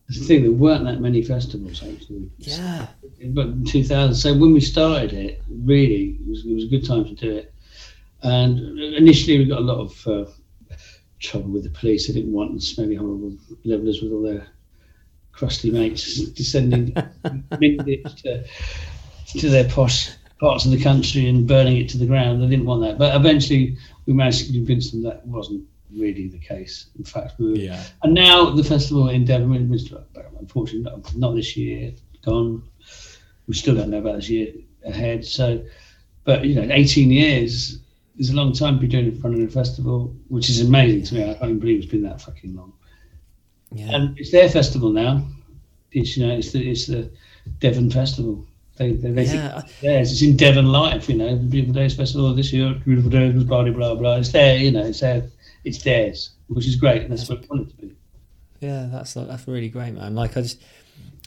[0.08, 0.42] That's the thing.
[0.42, 2.32] There weren't that many festivals actually.
[2.40, 2.88] Yeah.
[3.28, 6.86] But in 2000, so when we started it, really, it was, it was a good
[6.86, 7.54] time to do it.
[8.24, 10.32] And initially, we got a lot of uh,
[11.20, 12.08] trouble with the police.
[12.08, 14.48] They didn't want smelly, horrible levellers with all their
[15.40, 18.44] crusty mates descending to,
[19.38, 20.10] to their posh
[20.42, 22.44] parts of the country and burning it to the ground.
[22.44, 22.98] They didn't want that.
[22.98, 25.64] But eventually, we managed to convince them that wasn't
[25.96, 26.88] really the case.
[26.98, 27.82] In fact, we were Yeah.
[28.04, 29.74] and now the festival in Devon,
[30.40, 31.94] unfortunately not, not this year,
[32.26, 32.64] gone.
[33.48, 34.54] We still don't know about this year
[34.86, 35.26] ahead.
[35.26, 35.64] So,
[36.26, 37.80] but you know, 18 years
[38.18, 40.60] is a long time to be doing it in front of a festival, which is
[40.60, 41.22] amazing to me.
[41.24, 42.74] I can't even believe it's been that fucking long.
[43.72, 43.96] Yeah.
[43.96, 45.24] And it's their festival now.
[45.92, 47.12] It's you know, it's the it's the
[47.60, 48.46] Devon Festival.
[48.78, 49.60] They they, they yeah.
[49.60, 50.12] it's theirs.
[50.12, 52.74] It's in Devon Life, you know, the Beautiful Days Festival this year.
[52.86, 54.16] Beautiful Days, blah blah blah.
[54.18, 55.30] It's there, you know, it's there.
[55.64, 57.96] It's theirs, which is great, and that's what I want it to be.
[58.60, 60.16] Yeah, that's that's really great, man.
[60.16, 60.62] Like I just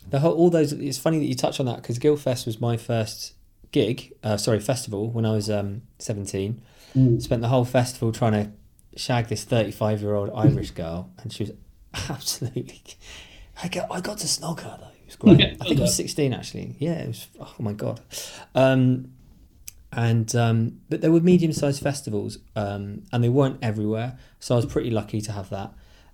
[0.08, 0.72] the whole all those.
[0.72, 3.34] It's funny that you touch on that because Guildfest was my first
[3.72, 4.12] gig.
[4.22, 6.62] Uh, sorry, festival when I was um, seventeen.
[6.96, 7.20] Mm.
[7.22, 8.52] Spent the whole festival trying to
[8.96, 11.52] shag this thirty-five-year-old Irish girl, and she was
[12.08, 12.82] absolutely.
[13.62, 14.86] I got I got to snog her though.
[14.88, 15.40] It was great.
[15.40, 16.76] Yeah, I think I was sixteen actually.
[16.78, 17.26] Yeah, it was.
[17.40, 18.00] Oh my god.
[18.54, 19.12] Um,
[19.92, 24.18] and um, but there were medium-sized festivals, um, and they weren't everywhere.
[24.40, 25.72] So I was pretty lucky to have that.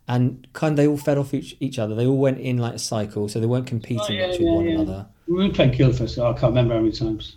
[0.08, 1.94] And kind of they all fed off each, each other.
[1.94, 4.48] They all went in like a cycle, so they weren't competing Oh, yeah, much with
[4.48, 5.06] yeah, one another.
[5.28, 6.18] We played Guildfest.
[6.18, 7.36] I can't remember how many times.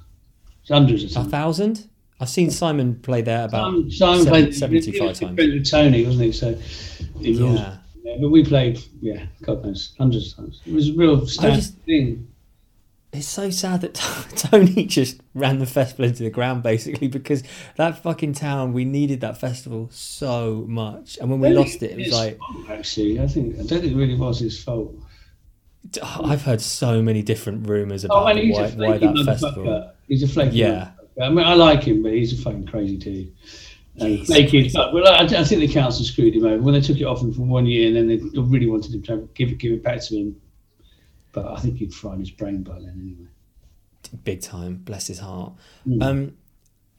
[0.62, 1.28] It's hundreds of times.
[1.28, 1.90] A thousand?
[2.22, 5.38] I've seen Simon play there about Simon, Simon seven- played he 75 was times.
[5.38, 6.32] with Tony, wasn't he?
[6.32, 6.56] So
[7.20, 7.78] he Yeah.
[8.04, 10.62] Yeah, but we played, yeah, God knows, hundreds of times.
[10.66, 12.28] It was a real standard just- thing.
[13.14, 13.96] It's so sad that
[14.38, 17.44] Tony just ran the festival into the ground basically because
[17.76, 21.98] that fucking town we needed that festival so much, and when we lost it, it
[21.98, 24.96] was like fault, actually, I think I don't think it really was his fault.
[26.02, 29.92] I've heard so many different rumors Oh, about man, he's why, why that festival.
[30.08, 30.92] He's a flaky Yeah.
[31.22, 33.34] I mean, I like him, but he's a fucking crazy dude.
[34.00, 34.68] And He's flaky crazy.
[34.68, 34.94] as fuck.
[34.94, 37.34] Well, I, I think the council screwed him over when they took it off him
[37.34, 40.02] for one year, and then they really wanted him to give it, give it back
[40.04, 40.36] to him.
[41.34, 43.28] But I think he'd fried his brain by then anyway.
[44.24, 44.76] big time.
[44.78, 45.54] Bless his heart.
[45.88, 46.04] Mm.
[46.04, 46.38] Um,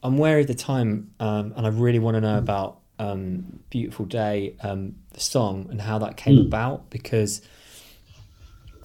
[0.03, 4.05] I'm wary of the time, um, and I really want to know about um, "Beautiful
[4.05, 6.45] Day," um, the song, and how that came Mm.
[6.47, 6.89] about.
[6.89, 7.41] Because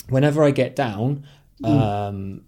[0.09, 1.24] whenever I get down,
[1.62, 1.68] Mm.
[1.80, 2.42] um,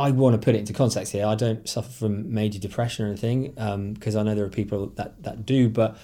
[0.00, 1.26] I want to put it into context here.
[1.26, 4.86] I don't suffer from major depression or anything, um, because I know there are people
[4.96, 5.68] that that do.
[5.68, 5.96] But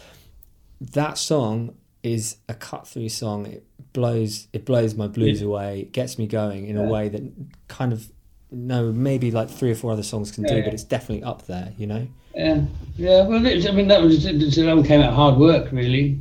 [0.80, 3.46] that song is a cut through song.
[3.46, 5.46] It blows it blows my blues Yeah.
[5.48, 5.80] away.
[5.80, 7.22] It gets me going in a way that
[7.68, 8.10] kind of
[8.50, 11.46] no maybe like three or four other songs can do, Yeah, but it's definitely up
[11.46, 11.72] there.
[11.78, 12.06] You know.
[12.34, 12.60] Yeah,
[12.96, 13.26] yeah.
[13.26, 16.20] Well, it, I mean, that was that one came out of hard work, really.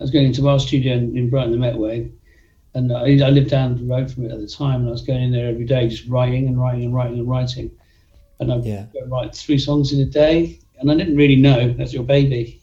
[0.00, 2.10] I was going into our studio in, in Brighton, the Metway,
[2.74, 5.02] and I, I lived down the road from it at the time, and I was
[5.02, 7.70] going in there every day, just writing and writing and writing and writing,
[8.40, 8.86] and I'd Yeah.
[9.06, 12.60] write three songs in a day, and I didn't really know that's your baby.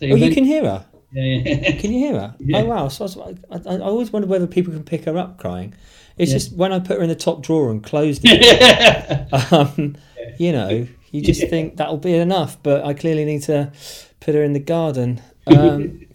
[0.00, 0.86] So Oh, you can hear her.
[1.16, 1.76] Yeah, yeah.
[1.80, 2.34] Can you hear her?
[2.40, 2.58] Yeah.
[2.58, 2.88] Oh wow!
[2.88, 5.72] So I, was, I, I always wonder whether people can pick her up crying.
[6.18, 9.52] It's just when I put her in the top drawer and closed it.
[9.52, 9.94] um,
[10.40, 13.70] you know, you just think that'll be enough, but I clearly need to
[14.18, 15.20] put her in the garden.
[15.46, 16.06] Um,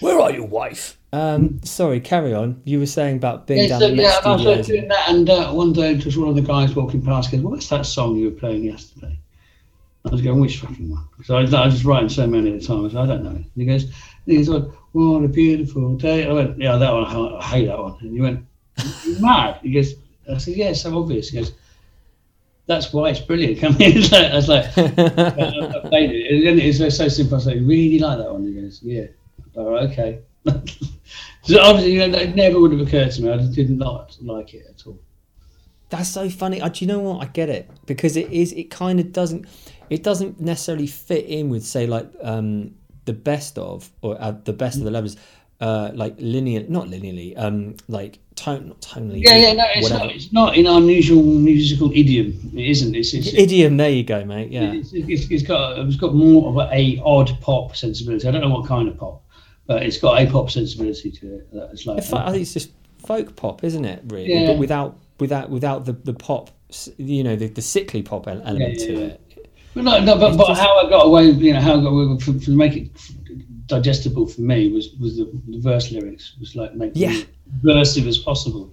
[0.00, 0.98] where are you, wife?
[1.12, 2.60] Um, sorry, carry on.
[2.64, 5.30] You were saying about being Yeah, down so, the yeah, I was doing that, and
[5.30, 8.26] uh, one day just one of the guys walking past goes, "What's that song you
[8.26, 9.18] were playing yesterday?"
[10.04, 12.62] I was going, "Which fucking one?" Because I, I was just writing so many at
[12.62, 12.84] a time.
[12.84, 13.92] I said, "I don't know." And he goes, and
[14.26, 17.04] he goes, "Oh, "What a beautiful day." I went, "Yeah, that one.
[17.04, 18.44] I, I hate that one." And he went,
[19.06, 19.94] "You're mad." He goes,
[20.30, 21.30] I said, yeah, it's so obvious.
[21.30, 21.52] He goes,
[22.66, 23.60] that's why it's brilliant.
[23.60, 24.02] Come in.
[24.14, 26.46] I was like, I played it.
[26.46, 27.34] And it's so simple.
[27.34, 28.44] I was like, really like that one?
[28.44, 29.06] He goes, yeah.
[29.64, 30.20] Right, okay.
[31.42, 33.30] so obviously, you know, it never would have occurred to me.
[33.30, 34.98] I did not like it at all.
[35.90, 36.60] That's so funny.
[36.60, 37.22] Uh, do you know what?
[37.22, 38.52] I get it because it is.
[38.52, 39.46] It kind of doesn't.
[39.90, 42.74] It doesn't necessarily fit in with say like um,
[43.06, 45.16] the best of or uh, the best of the levellers,
[45.60, 49.22] uh, like linear, not linearly, um, like tone, not tonally.
[49.24, 50.10] Yeah, yeah, no, it's not.
[50.10, 52.52] It's not in our usual musical idiom.
[52.54, 52.94] It isn't.
[52.94, 53.76] It's, it's idiom.
[53.76, 54.52] There you go, mate.
[54.52, 58.28] Yeah, it's, it's, it's got it's got more of a, a odd pop sensibility.
[58.28, 59.24] I don't know what kind of pop,
[59.68, 61.48] but it's got a pop sensibility to it.
[61.72, 62.72] It's like I think it's just
[63.06, 64.02] folk pop, isn't it?
[64.08, 64.46] Really, yeah.
[64.46, 66.50] but without without without the the pop,
[66.96, 69.48] you know, the, the sickly pop element yeah, yeah, to it.
[69.74, 70.60] But no, no, but, but just...
[70.60, 72.90] how I got away, you know, how I got away from, from make it
[73.66, 77.10] digestible for me was was the, the verse lyrics was like making yeah.
[77.10, 78.72] it subversive as possible.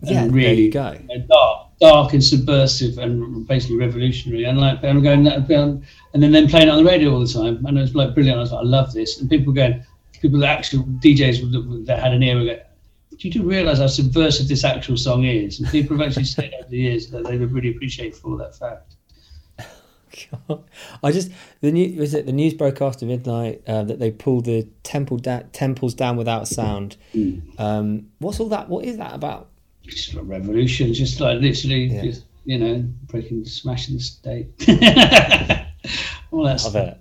[0.00, 0.92] And yeah, really go.
[0.92, 4.44] You know, dark, dark and subversive and basically revolutionary.
[4.44, 7.64] And like I'm going, and then then playing it on the radio all the time,
[7.66, 8.38] and it was like brilliant.
[8.38, 9.20] I was like, I love this.
[9.20, 9.84] And people going,
[10.26, 12.60] people, the actual DJs that, that had an ear, were
[13.18, 15.58] do you do realise how subversive this actual song is?
[15.58, 18.54] And people have actually said over the years that they would really appreciate for that
[18.54, 18.96] fact.
[20.48, 20.64] God.
[21.02, 24.46] I just the new was it the news broke after midnight uh, that they pulled
[24.46, 26.96] the temple da- temples down without sound.
[27.14, 27.60] Mm.
[27.60, 28.68] Um, what's all that?
[28.68, 29.48] What is that about?
[29.84, 32.02] Just a revolution, just like literally, yeah.
[32.02, 34.46] just you know, breaking, smashing the state.
[36.30, 36.74] all that stuff.
[36.74, 37.00] It.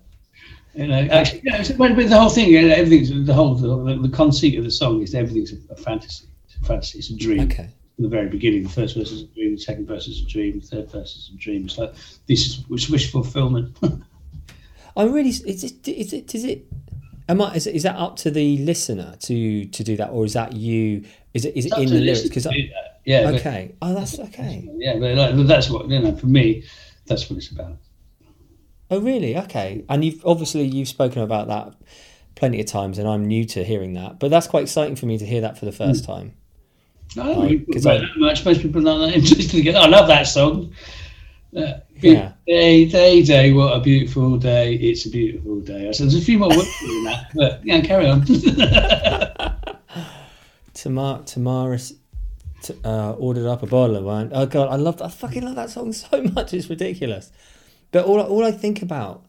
[0.76, 4.66] You know, actually, yeah, but the whole thing, everything's the whole the, the conceit of
[4.66, 6.28] the song is everything's a fantasy.
[6.46, 7.00] It's a fantasy.
[7.00, 7.42] It's a dream.
[7.42, 8.64] Okay from the very beginning.
[8.64, 11.16] The first verse is a dream, the second verse is a dream, the third verse
[11.16, 11.66] is a dream.
[11.66, 11.94] It's like
[12.28, 13.78] this is wish fulfillment.
[14.98, 15.30] I'm really.
[15.30, 15.88] Is it?
[15.88, 16.34] Is it?
[16.34, 16.66] Is it?
[17.28, 17.56] Am I?
[17.56, 21.04] Is, is that up to the listener to to do that, or is that you?
[21.34, 21.56] Is it?
[21.56, 22.22] Is it in the lyrics?
[22.22, 22.48] Because
[23.06, 23.30] yeah.
[23.32, 23.76] Okay.
[23.80, 24.68] But, oh, that's okay.
[24.76, 26.16] Yeah, but like, that's what you know.
[26.16, 26.64] For me,
[27.06, 27.78] that's what it's about.
[28.92, 29.38] Oh, really?
[29.38, 29.84] Okay.
[29.90, 31.74] And you've obviously you've spoken about that
[32.36, 34.20] plenty of times, and I'm new to hearing that.
[34.20, 36.08] But that's quite exciting for me to hear that for the first mm.
[36.08, 36.34] time.
[37.18, 38.46] I don't I, that much.
[38.46, 39.76] Most people are not that interested.
[39.76, 40.74] I love that song.
[41.56, 42.34] Uh, yeah.
[42.46, 44.74] Day, day, day, what a beautiful day.
[44.74, 45.92] It's a beautiful day.
[45.94, 48.26] So there's a few more words than that, but yeah, carry on.
[50.74, 51.94] Tamar, Tamaris
[52.84, 54.32] uh, ordered up a bottle of wine.
[54.34, 56.54] Oh, God, I love I fucking love that song so much.
[56.54, 57.32] It's ridiculous.
[57.96, 59.26] But all, all I think about,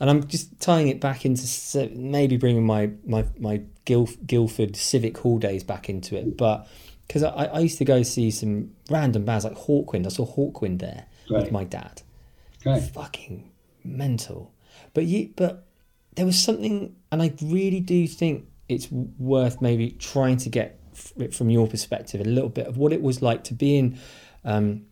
[0.00, 5.18] and I'm just tying it back into maybe bringing my, my, my Guilf, Guildford Civic
[5.18, 6.66] Hall days back into it, but
[7.06, 10.04] because I, I used to go see some random bands like Hawkwind.
[10.04, 11.42] I saw Hawkwind there right.
[11.42, 12.02] with my dad.
[12.66, 12.82] Right.
[12.82, 13.52] Fucking
[13.84, 14.52] mental.
[14.94, 15.68] But you, but
[16.16, 20.80] there was something, and I really do think it's worth maybe trying to get
[21.18, 23.96] it from your perspective a little bit of what it was like to be in,
[24.44, 24.86] um,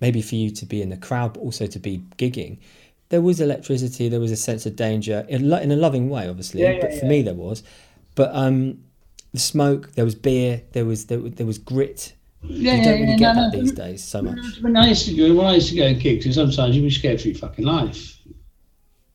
[0.00, 2.58] maybe for you to be in the crowd, but also to be gigging.
[3.10, 4.08] There was electricity.
[4.08, 6.62] There was a sense of danger in, in a loving way, obviously.
[6.62, 7.10] Yeah, yeah, but for yeah.
[7.10, 7.62] me, there was.
[8.14, 8.82] But um,
[9.32, 12.14] the smoke, there was beer, there was there, there was grit.
[12.42, 13.60] Yeah, you don't really yeah, get no, that no.
[13.60, 14.60] these days so much.
[14.60, 16.90] When I used to go, when I used to go and kick, sometimes you'd be
[16.90, 18.18] scared for your fucking life.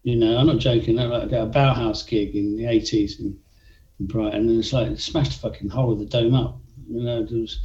[0.04, 1.00] You know, I'm not joking.
[1.00, 3.38] I like a Bauhaus gig in the 80s in,
[4.00, 6.58] in Brighton, and it's like smashed the fucking whole of the dome up.
[6.90, 7.60] You know, there was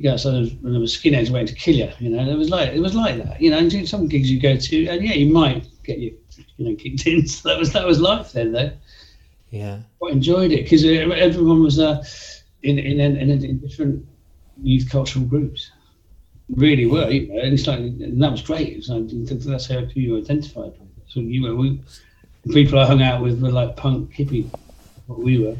[0.00, 1.90] you and there was skinheads waiting to kill you.
[1.98, 3.38] You know, it was like it was like that.
[3.38, 6.16] You know, and some gigs you go to, and yeah, you might get you
[6.56, 7.26] you know kicked in.
[7.28, 8.72] So that was that was life then, though.
[9.50, 12.02] Yeah, quite enjoyed it because everyone was uh,
[12.62, 14.06] in in, in, in different
[14.62, 15.70] youth cultural groups.
[16.48, 18.76] Really were, you know, and it's like, and that was great.
[18.76, 19.06] Was like,
[19.44, 20.88] that's how you identified with.
[21.06, 21.80] So you were, we,
[22.44, 24.50] the people I hung out with were like punk hippie,
[25.06, 25.56] what we were.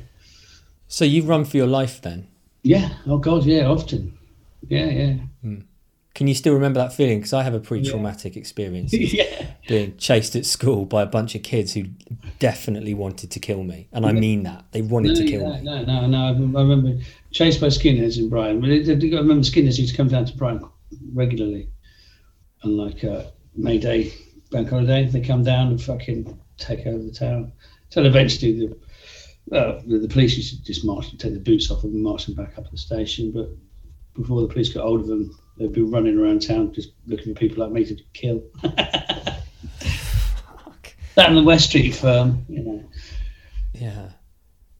[0.89, 2.27] So you've run for your life then?
[2.63, 2.89] Yeah.
[3.07, 4.19] Oh God, yeah, often.
[4.69, 5.17] Yeah, yeah.
[5.45, 5.65] Mm.
[6.15, 7.19] Can you still remember that feeling?
[7.19, 8.41] Because I have a pretty traumatic yeah.
[8.41, 9.47] experience yeah.
[9.69, 11.85] being chased at school by a bunch of kids who
[12.39, 15.55] definitely wanted to kill me, and I mean that they wanted no, to kill no,
[15.55, 15.63] me.
[15.63, 16.59] No, no, no.
[16.59, 17.01] I remember
[17.31, 18.63] chased by skinheads in Brighton.
[18.65, 20.69] I remember skinheads used to come down to Brighton
[21.15, 21.71] regularly,
[22.65, 24.13] and like uh, May Day,
[24.51, 27.53] bank holiday, they come down and fucking take over the town.
[27.85, 31.71] Until eventually the uh, the, the police used to just march, and take the boots
[31.71, 33.33] off them and march them back up to the station.
[33.33, 33.51] But
[34.23, 37.41] before the police got hold of them, they'd be running around town just looking for
[37.41, 38.43] people like me to kill.
[38.63, 39.45] that
[41.17, 42.85] and the West Street firm, you know.
[43.75, 44.11] Yeah.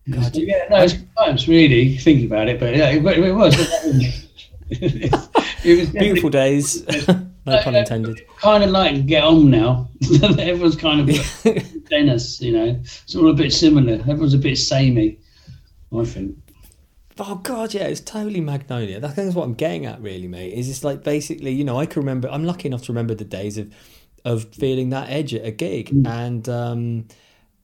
[0.09, 3.55] God, yeah, no, it's times really thinking about it, but yeah, it, it was.
[4.71, 6.85] it was beautiful days.
[7.47, 8.21] no pun intended.
[8.39, 9.89] Kind of like get on now.
[10.23, 12.81] Everyone's kind of Dennis, you know.
[12.83, 13.95] It's all a bit similar.
[13.95, 15.19] Everyone's a bit samey,
[15.97, 16.37] I think.
[17.23, 18.99] Oh god, yeah, it's totally Magnolia.
[18.99, 20.55] That's what I'm getting at, really, mate.
[20.55, 22.29] Is it's like basically, you know, I can remember.
[22.31, 23.71] I'm lucky enough to remember the days of
[24.25, 26.07] of feeling that edge at a gig, Mm.
[26.07, 27.09] and um,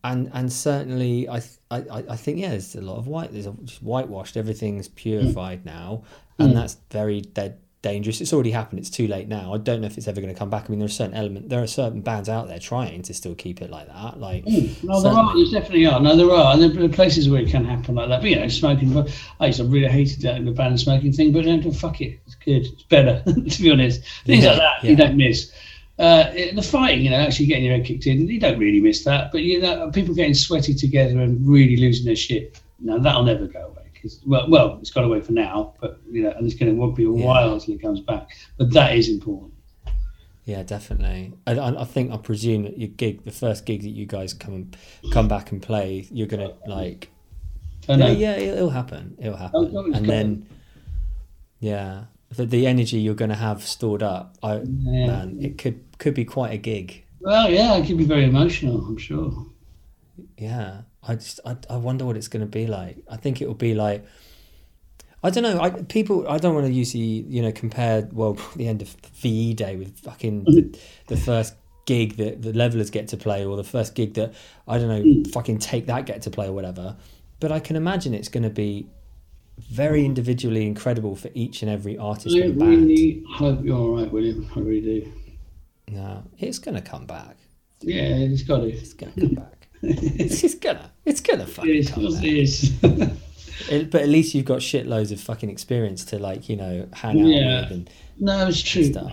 [0.04, 1.40] and and certainly, I,
[1.70, 3.32] I I think yeah, there's a lot of white.
[3.32, 4.36] There's a, just whitewashed.
[4.36, 6.02] Everything's purified now,
[6.38, 6.54] and Mm.
[6.54, 8.20] that's very dead dangerous.
[8.20, 8.80] It's already happened.
[8.80, 9.54] It's too late now.
[9.54, 10.64] I don't know if it's ever going to come back.
[10.66, 11.48] I mean, there are certain element.
[11.48, 14.18] There are certain bands out there trying to still keep it like that.
[14.18, 14.44] Like,
[14.82, 15.34] No, there are.
[15.34, 16.00] There definitely are.
[16.00, 18.20] No, there are, and there are places where it can happen like that.
[18.22, 18.96] But you know, smoking.
[19.40, 22.18] I used to really hated that in the ban smoking thing, but then fuck it,
[22.26, 22.66] it's good.
[22.66, 24.02] It's better, to be honest.
[24.24, 24.90] Things Yeah, like that yeah.
[24.90, 25.52] you don't miss.
[25.98, 26.24] Uh,
[26.54, 29.32] the fighting, you know, actually getting your head kicked in, you don't really miss that.
[29.32, 32.60] But you know, people getting sweaty together and really losing their shit.
[32.80, 33.75] Now that'll never go away.
[34.06, 36.78] 'Cause- well, well, it's gone away for now, but you know, and it's going to
[36.80, 37.24] won't be a Yeah.
[37.24, 38.30] while until it comes back.
[38.58, 39.52] But that is important.
[40.44, 41.32] Yeah, definitely.
[41.46, 44.54] I, I, think I presume that your gig, the first gig that you guys come
[44.54, 44.76] and
[45.12, 47.10] come back and play, you're gonna like.
[47.88, 49.16] I Yeah, yeah, it'll happen.
[49.18, 50.46] It'll happen, Oh, and got then,
[51.60, 55.06] yeah, the, the energy you're gonna have stored up, I Yeah.
[55.06, 57.04] man, it could could be quite a gig.
[57.20, 58.84] Well, yeah, it could be very emotional.
[58.86, 59.46] I'm sure.
[60.38, 62.98] Yeah, I just I, I wonder what it's gonna be like.
[63.10, 64.04] I think it will be like.
[65.22, 65.60] I don't know.
[65.60, 66.28] I people.
[66.28, 69.76] I don't want to use the you know compare well the end of VE Day
[69.76, 70.78] with fucking the,
[71.08, 71.54] the first
[71.86, 74.34] gig that the levellers get to play or the first gig that
[74.68, 75.32] I don't know mm.
[75.32, 76.96] fucking take that get to play or whatever.
[77.40, 78.88] But I can imagine it's going to be
[79.58, 82.70] very individually incredible for each and every artist I and band.
[82.70, 84.50] really hope you're all right, William.
[84.54, 85.12] I really do.
[85.88, 87.36] No, it's going to come back.
[87.80, 88.74] Yeah, it's got it.
[88.74, 89.55] It's going to come back.
[89.82, 90.90] It's, it's gonna.
[91.04, 91.90] It's gonna fucking It is.
[91.90, 92.04] come.
[92.06, 92.72] It is.
[93.70, 97.22] It, but at least you've got shitloads of fucking experience to like you know hang
[97.22, 97.60] out Yeah.
[97.62, 98.84] with and no, it's true.
[98.84, 99.12] Stuff.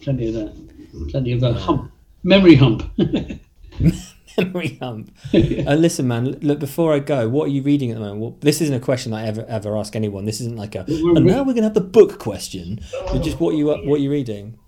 [0.00, 1.08] Plenty of that.
[1.10, 1.92] Plenty of that hump.
[2.24, 2.90] Memory hump.
[4.38, 5.14] memory hump.
[5.34, 6.38] Uh, listen, man.
[6.40, 8.20] Look, before I go, what are you reading at the moment?
[8.20, 10.24] Well, this isn't a question I ever ever ask anyone.
[10.24, 10.84] This isn't like a.
[10.88, 12.80] And now we're gonna have the book question.
[13.12, 14.58] But just what you what you reading?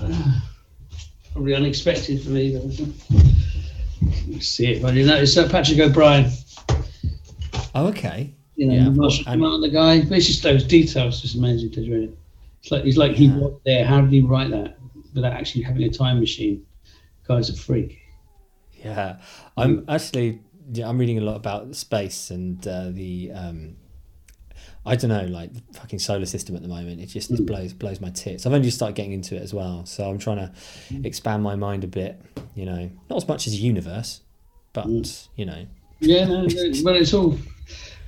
[1.32, 2.56] Probably unexpected for me.
[4.40, 6.30] See it, but you know, it's uh, Patrick O'Brian.
[7.74, 8.32] Oh, okay.
[8.56, 10.00] You know, Yeah, Marshall and- Command, the guy.
[10.02, 12.16] But it's just those details, just amazing to read.
[12.62, 13.84] It's like he's like he was there.
[13.84, 14.78] How did he write that
[15.14, 16.64] without actually having a time machine?
[17.28, 17.98] Guy's a freak.
[18.84, 19.18] Yeah,
[19.56, 20.40] I'm actually.
[20.72, 23.30] Yeah, I'm reading a lot about space and uh, the.
[23.32, 23.76] Um,
[24.86, 27.00] I don't know, like the fucking solar system at the moment.
[27.00, 27.44] It just hmm.
[27.44, 28.46] blows blows my tits.
[28.46, 30.52] I've only just started getting into it as well, so I'm trying to
[30.88, 31.04] hmm.
[31.04, 32.20] expand my mind a bit.
[32.54, 34.20] You know, not as much as universe,
[34.72, 35.02] but hmm.
[35.34, 35.66] you know,
[36.00, 36.46] Yeah, no,
[36.84, 37.38] well, it's all.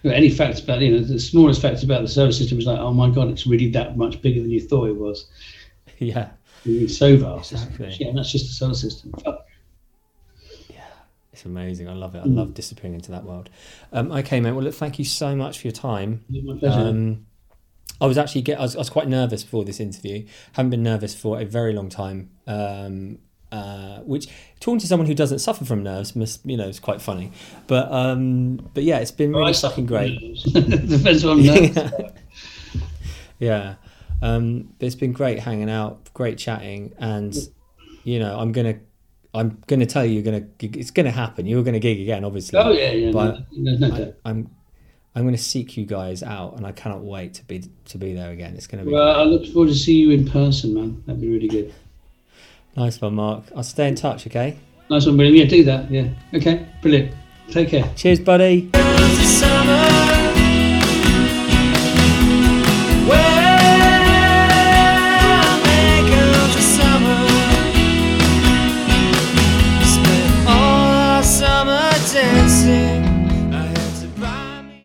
[0.05, 2.93] Any facts about you know the smallest facts about the solar system is like, oh
[2.93, 5.27] my god, it's really that much bigger than you thought it was.
[5.99, 6.31] yeah.
[6.65, 7.53] It's so vast.
[7.53, 7.97] Exactly.
[7.99, 9.13] Yeah, and that's just the solar system.
[11.39, 11.89] It's amazing.
[11.89, 12.19] I love it.
[12.19, 13.49] I love disappearing into that world.
[13.93, 14.51] Um, okay, mate.
[14.51, 16.25] Well, look, thank you so much for your time.
[16.29, 16.81] My pleasure.
[16.81, 17.27] Um,
[18.01, 18.59] I was actually get.
[18.59, 20.27] I was, I was quite nervous before this interview.
[20.55, 22.31] Haven't been nervous for a very long time.
[22.49, 23.21] Um,
[23.53, 24.27] uh, which
[24.59, 27.31] talking to someone who doesn't suffer from nerves must you know is quite funny.
[27.69, 30.19] But um, but yeah, it's been really fucking great.
[30.53, 31.79] Depends on nerves.
[33.39, 33.39] Yeah.
[33.39, 33.75] yeah.
[34.23, 37.33] Um, it's been great hanging out, great chatting, and
[38.03, 38.81] you know, I'm gonna,
[39.35, 41.47] I'm gonna tell you, you're gonna, it's gonna happen.
[41.47, 42.59] You're gonna gig again, obviously.
[42.59, 43.11] Oh yeah, yeah.
[43.13, 44.51] But no, there's no I, I'm,
[45.15, 48.31] I'm gonna seek you guys out, and I cannot wait to be to be there
[48.31, 48.55] again.
[48.55, 51.03] It's gonna be Well, I look forward to see you in person, man.
[51.07, 51.75] That'd be really good.
[52.77, 53.45] nice one, Mark.
[53.55, 54.27] I'll stay in touch.
[54.27, 54.57] Okay.
[54.91, 55.35] Nice one, William.
[55.37, 55.91] Yeah, do that.
[55.91, 56.09] Yeah.
[56.33, 57.15] Okay, brilliant.
[57.51, 57.91] Take care.
[57.97, 58.71] Cheers, buddy.
[58.73, 59.58] There's a sun